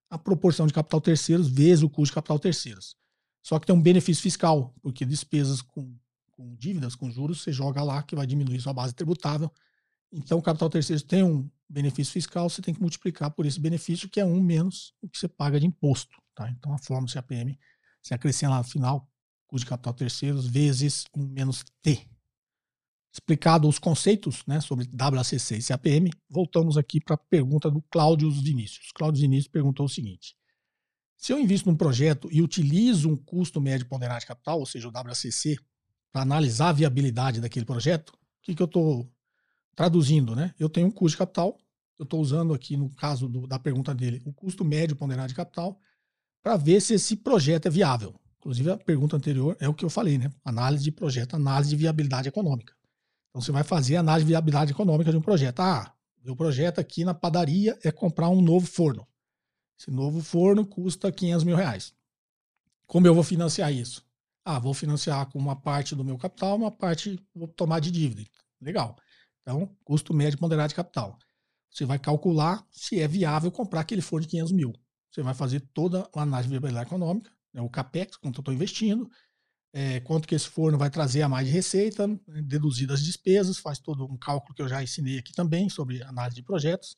a 0.10 0.18
proporção 0.18 0.66
de 0.68 0.74
capital 0.74 1.02
terceiros 1.02 1.50
vezes 1.50 1.84
o 1.84 1.90
custo 1.90 2.12
de 2.12 2.16
capital 2.16 2.40
terceiros. 2.40 2.96
Só 3.44 3.60
que 3.60 3.66
tem 3.66 3.76
um 3.76 3.82
benefício 3.82 4.24
fiscal, 4.24 4.74
porque 4.82 5.06
despesas 5.06 5.62
com, 5.62 5.96
com 6.32 6.56
dívidas, 6.56 6.96
com 6.96 7.10
juros, 7.10 7.42
você 7.42 7.52
joga 7.52 7.84
lá 7.84 8.04
que 8.04 8.16
vai 8.16 8.26
diminuir 8.26 8.60
sua 8.62 8.74
base 8.74 8.94
tributável. 8.94 9.52
Então, 10.12 10.38
o 10.38 10.42
capital 10.42 10.70
terceiro 10.70 11.02
tem 11.04 11.24
um 11.24 11.50
benefício 11.70 12.14
fiscal, 12.14 12.50
você 12.50 12.62
tem 12.62 12.74
que 12.74 12.82
multiplicar 12.82 13.32
por 13.32 13.46
esse 13.46 13.60
benefício, 13.60 14.10
que 14.10 14.20
é 14.20 14.26
um 14.26 14.42
menos 14.42 14.94
o 15.02 15.10
que 15.10 15.18
você 15.18 15.28
paga 15.28 15.60
de 15.60 15.66
imposto. 15.66 16.18
Tá? 16.38 16.48
Então, 16.52 16.72
a 16.72 16.78
fórmula 16.78 17.08
você 18.00 18.14
acrescenta 18.14 18.52
lá 18.52 18.58
no 18.60 18.64
final, 18.64 19.10
custo 19.48 19.66
de 19.66 19.70
capital 19.70 19.94
terceiros 19.96 20.46
vezes 20.46 21.06
1 21.16 21.26
menos 21.26 21.66
T. 21.82 22.08
Explicado 23.12 23.68
os 23.68 23.80
conceitos 23.80 24.46
né, 24.46 24.62
sobre 24.62 24.88
WACC 24.94 25.56
e 25.56 25.64
CAPM, 25.64 26.12
voltamos 26.30 26.78
aqui 26.78 27.02
para 27.02 27.16
a 27.16 27.18
pergunta 27.18 27.72
do 27.72 27.82
Cláudio 27.90 28.30
Vinícius. 28.30 28.92
Cláudio 28.94 29.22
Vinícius 29.22 29.48
perguntou 29.48 29.88
o 29.88 29.90
seguinte: 29.90 30.36
se 31.18 31.34
eu 31.34 31.40
invisto 31.40 31.68
num 31.68 31.76
projeto 31.76 32.30
e 32.32 32.40
utilizo 32.44 33.10
um 33.10 33.18
custo 33.18 33.60
médio 33.60 33.88
ponderado 33.88 34.20
de 34.20 34.28
capital, 34.28 34.60
ou 34.60 34.66
seja, 34.68 34.88
o 34.88 34.92
WACC, 34.92 35.58
para 36.12 36.22
analisar 36.22 36.70
a 36.70 36.74
viabilidade 36.74 37.42
daquele 37.42 37.66
projeto, 37.66 38.10
o 38.10 38.18
que, 38.44 38.54
que 38.54 38.62
eu 38.62 38.68
estou 38.68 39.12
Traduzindo, 39.78 40.36
né? 40.36 40.56
Eu 40.58 40.70
tenho 40.70 40.88
um 40.88 40.92
custo 40.92 41.14
de 41.14 41.18
capital, 41.20 41.56
eu 42.00 42.04
estou 42.04 42.20
usando 42.20 42.52
aqui, 42.52 42.76
no 42.76 42.90
caso 42.96 43.30
do, 43.30 43.46
da 43.46 43.60
pergunta 43.60 43.94
dele, 43.94 44.20
o 44.26 44.34
custo 44.34 44.66
médio 44.66 44.96
ponderado 44.96 45.28
de 45.28 45.36
capital, 45.36 45.80
para 46.48 46.56
ver 46.56 46.80
se 46.80 46.94
esse 46.94 47.18
projeto 47.18 47.66
é 47.66 47.70
viável. 47.70 48.16
Inclusive, 48.38 48.72
a 48.72 48.78
pergunta 48.78 49.18
anterior 49.18 49.58
é 49.60 49.68
o 49.68 49.74
que 49.74 49.84
eu 49.84 49.90
falei, 49.90 50.18
né? 50.18 50.32
Análise 50.46 50.82
de 50.82 50.94
projeto, 50.94 51.36
análise 51.36 51.72
de 51.72 51.76
viabilidade 51.76 52.30
econômica. 52.30 52.74
Então, 53.30 53.42
você 53.42 53.52
vai 53.52 53.66
fazer 53.66 53.98
análise 53.98 54.26
de 54.26 54.32
viabilidade 54.32 54.72
econômica 54.72 55.12
de 55.12 55.18
um 55.18 55.22
projeto. 55.22 55.60
Ah, 55.60 55.94
meu 56.24 56.38
projeto 56.38 56.80
aqui 56.80 57.04
na 57.04 57.14
padaria 57.14 57.78
é 57.84 57.92
comprar 57.92 58.30
um 58.30 58.42
novo 58.42 58.66
forno. 58.66 59.06
Esse 59.78 59.92
novo 59.92 60.24
forno 60.24 60.66
custa 60.66 61.12
500 61.12 61.44
mil 61.44 61.58
reais. 61.58 61.94
Como 62.86 63.06
eu 63.06 63.14
vou 63.14 63.26
financiar 63.26 63.74
isso? 63.74 64.02
Ah, 64.46 64.58
vou 64.58 64.74
financiar 64.74 65.30
com 65.30 65.38
uma 65.38 65.58
parte 65.58 65.96
do 65.98 66.06
meu 66.06 66.18
capital, 66.18 66.56
uma 66.56 66.72
parte 66.72 67.20
vou 67.36 67.50
tomar 67.50 67.82
de 67.82 67.92
dívida. 67.92 68.24
Legal. 68.62 68.96
Então, 69.42 69.70
custo 69.84 70.14
médio 70.14 70.40
ponderado 70.40 70.70
de 70.70 70.76
capital. 70.76 71.20
Você 71.70 71.84
vai 71.84 72.00
calcular 72.00 72.66
se 72.72 73.02
é 73.02 73.06
viável 73.06 73.52
comprar 73.52 73.82
aquele 73.82 74.02
forno 74.02 74.26
de 74.26 74.30
500 74.30 74.54
mil. 74.54 74.74
Você 75.12 75.22
vai 75.22 75.34
fazer 75.34 75.62
toda 75.74 76.10
a 76.14 76.22
análise 76.22 76.48
de 76.48 76.52
viabilidade 76.52 76.88
econômica, 76.88 77.32
né, 77.54 77.62
o 77.62 77.70
CAPEX, 77.70 78.18
quanto 78.18 78.38
eu 78.38 78.42
estou 78.42 78.54
investindo, 78.54 79.10
é, 79.74 80.00
quanto 80.02 80.28
que 80.28 80.36
esse 80.36 80.48
forno 80.48 80.78
vai 80.78 80.90
trazer 80.90 81.22
a 81.22 81.30
mais 81.30 81.48
de 81.48 81.54
receita, 81.54 82.08
né, 82.08 82.42
deduzir 82.44 82.92
as 82.92 83.02
despesas, 83.02 83.58
faz 83.58 83.80
todo 83.80 84.06
um 84.06 84.18
cálculo 84.18 84.54
que 84.54 84.62
eu 84.62 84.68
já 84.68 84.82
ensinei 84.82 85.20
aqui 85.20 85.34
também 85.34 85.70
sobre 85.70 86.02
análise 86.04 86.36
de 86.36 86.44
projetos. 86.44 86.98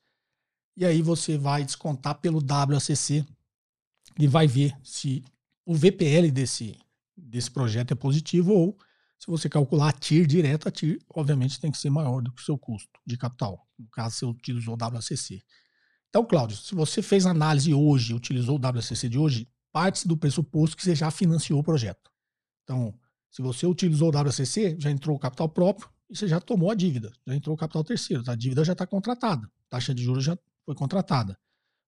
E 0.77 0.85
aí 0.85 1.01
você 1.01 1.37
vai 1.37 1.63
descontar 1.63 2.19
pelo 2.19 2.39
WACC 2.39 3.25
e 4.17 4.27
vai 4.27 4.47
ver 4.47 4.75
se 4.83 5.23
o 5.65 5.75
VPL 5.75 6.31
desse, 6.31 6.77
desse 7.15 7.51
projeto 7.51 7.91
é 7.91 7.95
positivo 7.95 8.53
ou 8.53 8.77
se 9.19 9.27
você 9.27 9.49
calcular 9.49 9.89
a 9.89 9.91
TIR 9.91 10.25
direto, 10.25 10.69
a 10.69 10.71
TIR, 10.71 10.97
obviamente, 11.13 11.59
tem 11.59 11.69
que 11.69 11.77
ser 11.77 11.89
maior 11.89 12.21
do 12.21 12.31
que 12.31 12.41
o 12.41 12.45
seu 12.45 12.57
custo 12.57 12.99
de 13.05 13.17
capital, 13.17 13.67
no 13.77 13.89
caso, 13.89 14.15
você 14.15 14.25
utilizou 14.25 14.75
o 14.75 14.77
WACC. 14.81 15.43
Então, 16.09 16.25
Cláudio, 16.25 16.57
se 16.57 16.73
você 16.73 17.01
fez 17.01 17.25
análise 17.25 17.73
hoje, 17.73 18.13
utilizou 18.13 18.57
o 18.57 18.61
WACC 18.61 19.07
de 19.07 19.17
hoje, 19.17 19.47
parte 19.71 20.07
do 20.07 20.17
pressuposto 20.17 20.75
que 20.75 20.83
você 20.83 20.95
já 20.95 21.11
financiou 21.11 21.59
o 21.59 21.63
projeto. 21.63 22.11
Então, 22.63 22.93
se 23.29 23.41
você 23.43 23.67
utilizou 23.67 24.11
o 24.11 24.15
WACC, 24.15 24.75
já 24.79 24.89
entrou 24.89 25.15
o 25.15 25.19
capital 25.19 25.47
próprio 25.47 25.87
e 26.09 26.17
você 26.17 26.27
já 26.27 26.39
tomou 26.41 26.71
a 26.71 26.75
dívida, 26.75 27.11
já 27.27 27.35
entrou 27.35 27.55
o 27.55 27.57
capital 27.57 27.83
terceiro, 27.83 28.23
a 28.27 28.35
dívida 28.35 28.65
já 28.65 28.73
está 28.73 28.87
contratada, 28.87 29.45
a 29.45 29.69
taxa 29.69 29.93
de 29.93 30.03
juros 30.03 30.23
já 30.23 30.37
foi 30.65 30.73
contratada. 30.73 31.37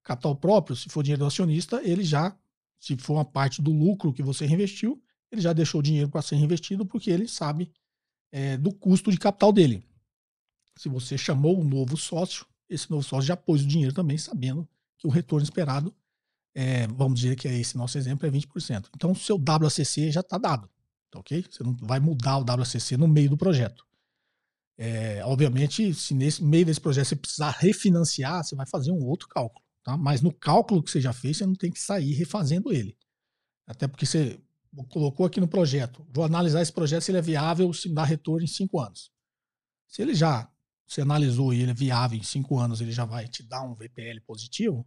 Capital 0.04 0.36
próprio, 0.36 0.76
se 0.76 0.88
for 0.88 1.02
dinheiro 1.02 1.20
do 1.20 1.26
acionista, 1.26 1.80
ele 1.82 2.04
já, 2.04 2.36
se 2.78 2.96
for 2.96 3.14
uma 3.14 3.24
parte 3.24 3.60
do 3.60 3.72
lucro 3.72 4.12
que 4.12 4.22
você 4.22 4.46
reinvestiu, 4.46 5.02
ele 5.32 5.40
já 5.40 5.52
deixou 5.52 5.80
o 5.80 5.82
dinheiro 5.82 6.08
para 6.08 6.22
ser 6.22 6.36
reinvestido 6.36 6.86
porque 6.86 7.10
ele 7.10 7.26
sabe 7.26 7.72
é, 8.30 8.56
do 8.56 8.72
custo 8.72 9.10
de 9.10 9.18
capital 9.18 9.52
dele. 9.52 9.84
Se 10.76 10.88
você 10.88 11.18
chamou 11.18 11.60
um 11.60 11.64
novo 11.64 11.96
sócio, 11.96 12.46
esse 12.72 12.90
novo 12.90 13.02
sócio 13.02 13.26
já 13.26 13.36
pôs 13.36 13.62
o 13.62 13.66
dinheiro 13.66 13.94
também, 13.94 14.18
sabendo 14.18 14.68
que 14.98 15.06
o 15.06 15.10
retorno 15.10 15.44
esperado, 15.44 15.94
é, 16.54 16.86
vamos 16.86 17.20
dizer 17.20 17.36
que 17.36 17.48
é 17.48 17.58
esse 17.58 17.76
nosso 17.76 17.98
exemplo, 17.98 18.26
é 18.26 18.30
20%. 18.30 18.88
Então, 18.94 19.12
o 19.12 19.16
seu 19.16 19.36
WACC 19.36 20.10
já 20.10 20.20
está 20.20 20.38
dado, 20.38 20.68
tá 21.10 21.18
ok? 21.18 21.44
Você 21.50 21.62
não 21.62 21.76
vai 21.76 22.00
mudar 22.00 22.38
o 22.38 22.44
WACC 22.44 22.96
no 22.96 23.08
meio 23.08 23.30
do 23.30 23.36
projeto. 23.36 23.84
É, 24.78 25.24
obviamente, 25.24 25.94
se 25.94 26.14
nesse 26.14 26.42
meio 26.42 26.66
desse 26.66 26.80
projeto 26.80 27.06
você 27.06 27.16
precisar 27.16 27.50
refinanciar, 27.50 28.42
você 28.42 28.54
vai 28.54 28.66
fazer 28.66 28.90
um 28.90 29.04
outro 29.04 29.28
cálculo. 29.28 29.64
Tá? 29.82 29.96
Mas 29.96 30.20
no 30.20 30.32
cálculo 30.32 30.82
que 30.82 30.90
você 30.90 31.00
já 31.00 31.12
fez, 31.12 31.36
você 31.36 31.46
não 31.46 31.54
tem 31.54 31.70
que 31.70 31.80
sair 31.80 32.12
refazendo 32.14 32.72
ele. 32.72 32.96
Até 33.66 33.86
porque 33.86 34.06
você 34.06 34.40
colocou 34.88 35.26
aqui 35.26 35.40
no 35.40 35.48
projeto, 35.48 36.06
vou 36.10 36.24
analisar 36.24 36.62
esse 36.62 36.72
projeto 36.72 37.02
se 37.02 37.10
ele 37.10 37.18
é 37.18 37.22
viável, 37.22 37.72
se 37.72 37.92
dá 37.92 38.04
retorno 38.04 38.44
em 38.44 38.48
cinco 38.48 38.80
anos. 38.80 39.10
Se 39.86 40.00
ele 40.00 40.14
já, 40.14 40.50
se 40.86 41.00
analisou 41.00 41.52
e 41.52 41.60
ele 41.62 41.70
é 41.70 41.74
viável 41.74 42.18
em 42.18 42.22
cinco 42.22 42.58
anos, 42.58 42.80
ele 42.80 42.92
já 42.92 43.04
vai 43.04 43.26
te 43.28 43.42
dar 43.42 43.62
um 43.62 43.74
VPL 43.74 44.20
positivo, 44.26 44.86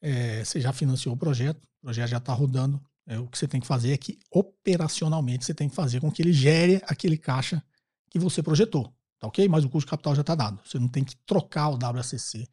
é, 0.00 0.44
você 0.44 0.60
já 0.60 0.72
financiou 0.72 1.14
o 1.14 1.18
projeto, 1.18 1.64
o 1.78 1.82
projeto 1.82 2.08
já 2.08 2.18
está 2.18 2.32
rodando. 2.32 2.80
É, 3.08 3.18
o 3.18 3.26
que 3.28 3.38
você 3.38 3.46
tem 3.46 3.60
que 3.60 3.66
fazer 3.66 3.92
é 3.92 3.96
que 3.96 4.18
operacionalmente 4.30 5.44
você 5.44 5.54
tem 5.54 5.68
que 5.68 5.74
fazer 5.74 6.00
com 6.00 6.10
que 6.10 6.22
ele 6.22 6.32
gere 6.32 6.82
aquele 6.86 7.16
caixa 7.16 7.62
que 8.10 8.18
você 8.18 8.42
projetou, 8.42 8.92
tá 9.18 9.28
ok? 9.28 9.48
Mas 9.48 9.64
o 9.64 9.68
custo 9.68 9.86
de 9.86 9.90
capital 9.90 10.14
já 10.14 10.22
está 10.22 10.34
dado. 10.34 10.60
Você 10.64 10.78
não 10.78 10.88
tem 10.88 11.04
que 11.04 11.16
trocar 11.24 11.68
o 11.68 11.78
WACC 11.80 12.48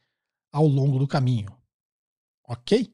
ao 0.51 0.67
longo 0.67 0.99
do 0.99 1.07
caminho, 1.07 1.55
ok? 2.47 2.93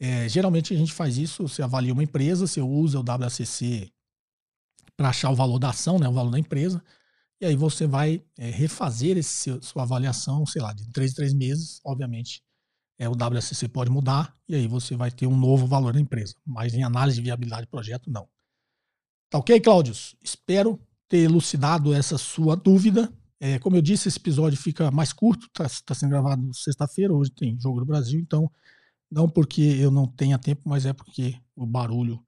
É, 0.00 0.28
geralmente 0.28 0.74
a 0.74 0.76
gente 0.76 0.92
faz 0.92 1.16
isso, 1.18 1.46
você 1.46 1.62
avalia 1.62 1.92
uma 1.92 2.02
empresa, 2.02 2.46
você 2.46 2.60
usa 2.60 2.98
o 2.98 3.04
WACC 3.04 3.92
para 4.96 5.10
achar 5.10 5.30
o 5.30 5.36
valor 5.36 5.58
da 5.58 5.70
ação, 5.70 5.98
né, 5.98 6.08
o 6.08 6.12
valor 6.12 6.30
da 6.30 6.38
empresa, 6.38 6.82
e 7.40 7.46
aí 7.46 7.56
você 7.56 7.86
vai 7.86 8.22
é, 8.36 8.50
refazer 8.50 9.16
esse, 9.16 9.58
sua 9.62 9.82
avaliação, 9.82 10.44
sei 10.46 10.60
lá, 10.60 10.72
de 10.72 10.88
três 10.90 11.12
em 11.12 11.14
três 11.14 11.34
meses, 11.34 11.80
obviamente, 11.84 12.42
é, 12.98 13.08
o 13.08 13.12
WACC 13.12 13.68
pode 13.68 13.90
mudar, 13.90 14.34
e 14.48 14.56
aí 14.56 14.66
você 14.66 14.96
vai 14.96 15.10
ter 15.10 15.26
um 15.26 15.36
novo 15.36 15.66
valor 15.66 15.92
da 15.92 16.00
empresa, 16.00 16.34
mas 16.44 16.74
em 16.74 16.82
análise 16.82 17.16
de 17.18 17.22
viabilidade 17.22 17.62
do 17.62 17.70
projeto, 17.70 18.10
não. 18.10 18.28
Tá 19.30 19.38
ok, 19.38 19.60
Cláudio? 19.60 19.94
Espero 20.22 20.80
ter 21.08 21.18
elucidado 21.18 21.94
essa 21.94 22.18
sua 22.18 22.56
dúvida. 22.56 23.12
É, 23.38 23.58
como 23.58 23.76
eu 23.76 23.82
disse, 23.82 24.08
esse 24.08 24.18
episódio 24.18 24.58
fica 24.58 24.90
mais 24.90 25.12
curto, 25.12 25.46
está 25.46 25.68
tá 25.84 25.94
sendo 25.94 26.10
gravado 26.10 26.52
sexta-feira, 26.52 27.14
hoje 27.14 27.30
tem 27.30 27.58
Jogo 27.60 27.80
do 27.80 27.86
Brasil, 27.86 28.18
então 28.18 28.50
não 29.10 29.28
porque 29.28 29.62
eu 29.62 29.90
não 29.90 30.06
tenha 30.06 30.38
tempo, 30.38 30.62
mas 30.64 30.84
é 30.84 30.92
porque 30.92 31.36
o 31.54 31.64
barulho 31.64 32.20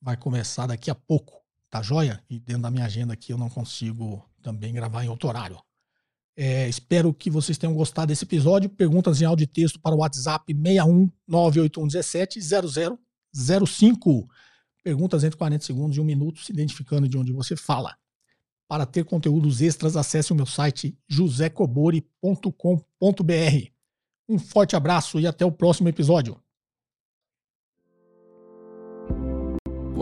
vai 0.00 0.16
começar 0.16 0.66
daqui 0.66 0.90
a 0.90 0.94
pouco, 0.94 1.42
tá 1.68 1.82
joia? 1.82 2.22
E 2.30 2.38
dentro 2.38 2.62
da 2.62 2.70
minha 2.70 2.84
agenda 2.84 3.14
aqui 3.14 3.32
eu 3.32 3.38
não 3.38 3.50
consigo 3.50 4.24
também 4.44 4.74
gravar 4.74 5.02
em 5.02 5.08
outro 5.08 5.28
horário. 5.28 5.58
É, 6.36 6.68
espero 6.68 7.14
que 7.14 7.30
vocês 7.30 7.56
tenham 7.56 7.74
gostado 7.74 8.08
desse 8.08 8.24
episódio. 8.24 8.68
Perguntas 8.68 9.22
em 9.22 9.24
áudio 9.24 9.44
e 9.44 9.46
texto 9.46 9.80
para 9.80 9.94
o 9.94 9.98
WhatsApp 9.98 10.52
61 10.52 11.10
98117 11.26 12.40
0005. 13.66 14.28
Perguntas 14.82 15.24
entre 15.24 15.38
40 15.38 15.64
segundos 15.64 15.96
e 15.96 16.00
um 16.00 16.04
minuto, 16.04 16.40
se 16.40 16.52
identificando 16.52 17.08
de 17.08 17.16
onde 17.16 17.32
você 17.32 17.56
fala. 17.56 17.96
Para 18.68 18.84
ter 18.84 19.04
conteúdos 19.04 19.62
extras, 19.62 19.96
acesse 19.96 20.32
o 20.32 20.36
meu 20.36 20.46
site 20.46 20.98
josecobori.com.br. 21.08 23.70
Um 24.28 24.38
forte 24.38 24.76
abraço 24.76 25.20
e 25.20 25.26
até 25.26 25.44
o 25.44 25.52
próximo 25.52 25.88
episódio. 25.88 26.43